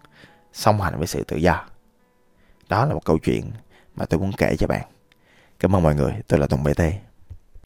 song 0.53 0.81
hành 0.81 0.99
với 0.99 1.07
sự 1.07 1.25
tự 1.25 1.37
do. 1.37 1.65
Đó 2.69 2.85
là 2.85 2.95
một 2.95 3.05
câu 3.05 3.19
chuyện 3.19 3.51
mà 3.97 4.05
tôi 4.05 4.21
muốn 4.21 4.33
kể 4.33 4.57
cho 4.59 4.67
bạn. 4.67 4.83
Cảm 5.59 5.77
ơn 5.77 5.83
mọi 5.83 5.95
người. 5.95 6.15
Tôi 6.27 6.41
là 6.41 6.47
tùng 6.47 6.65
bt 6.65 6.83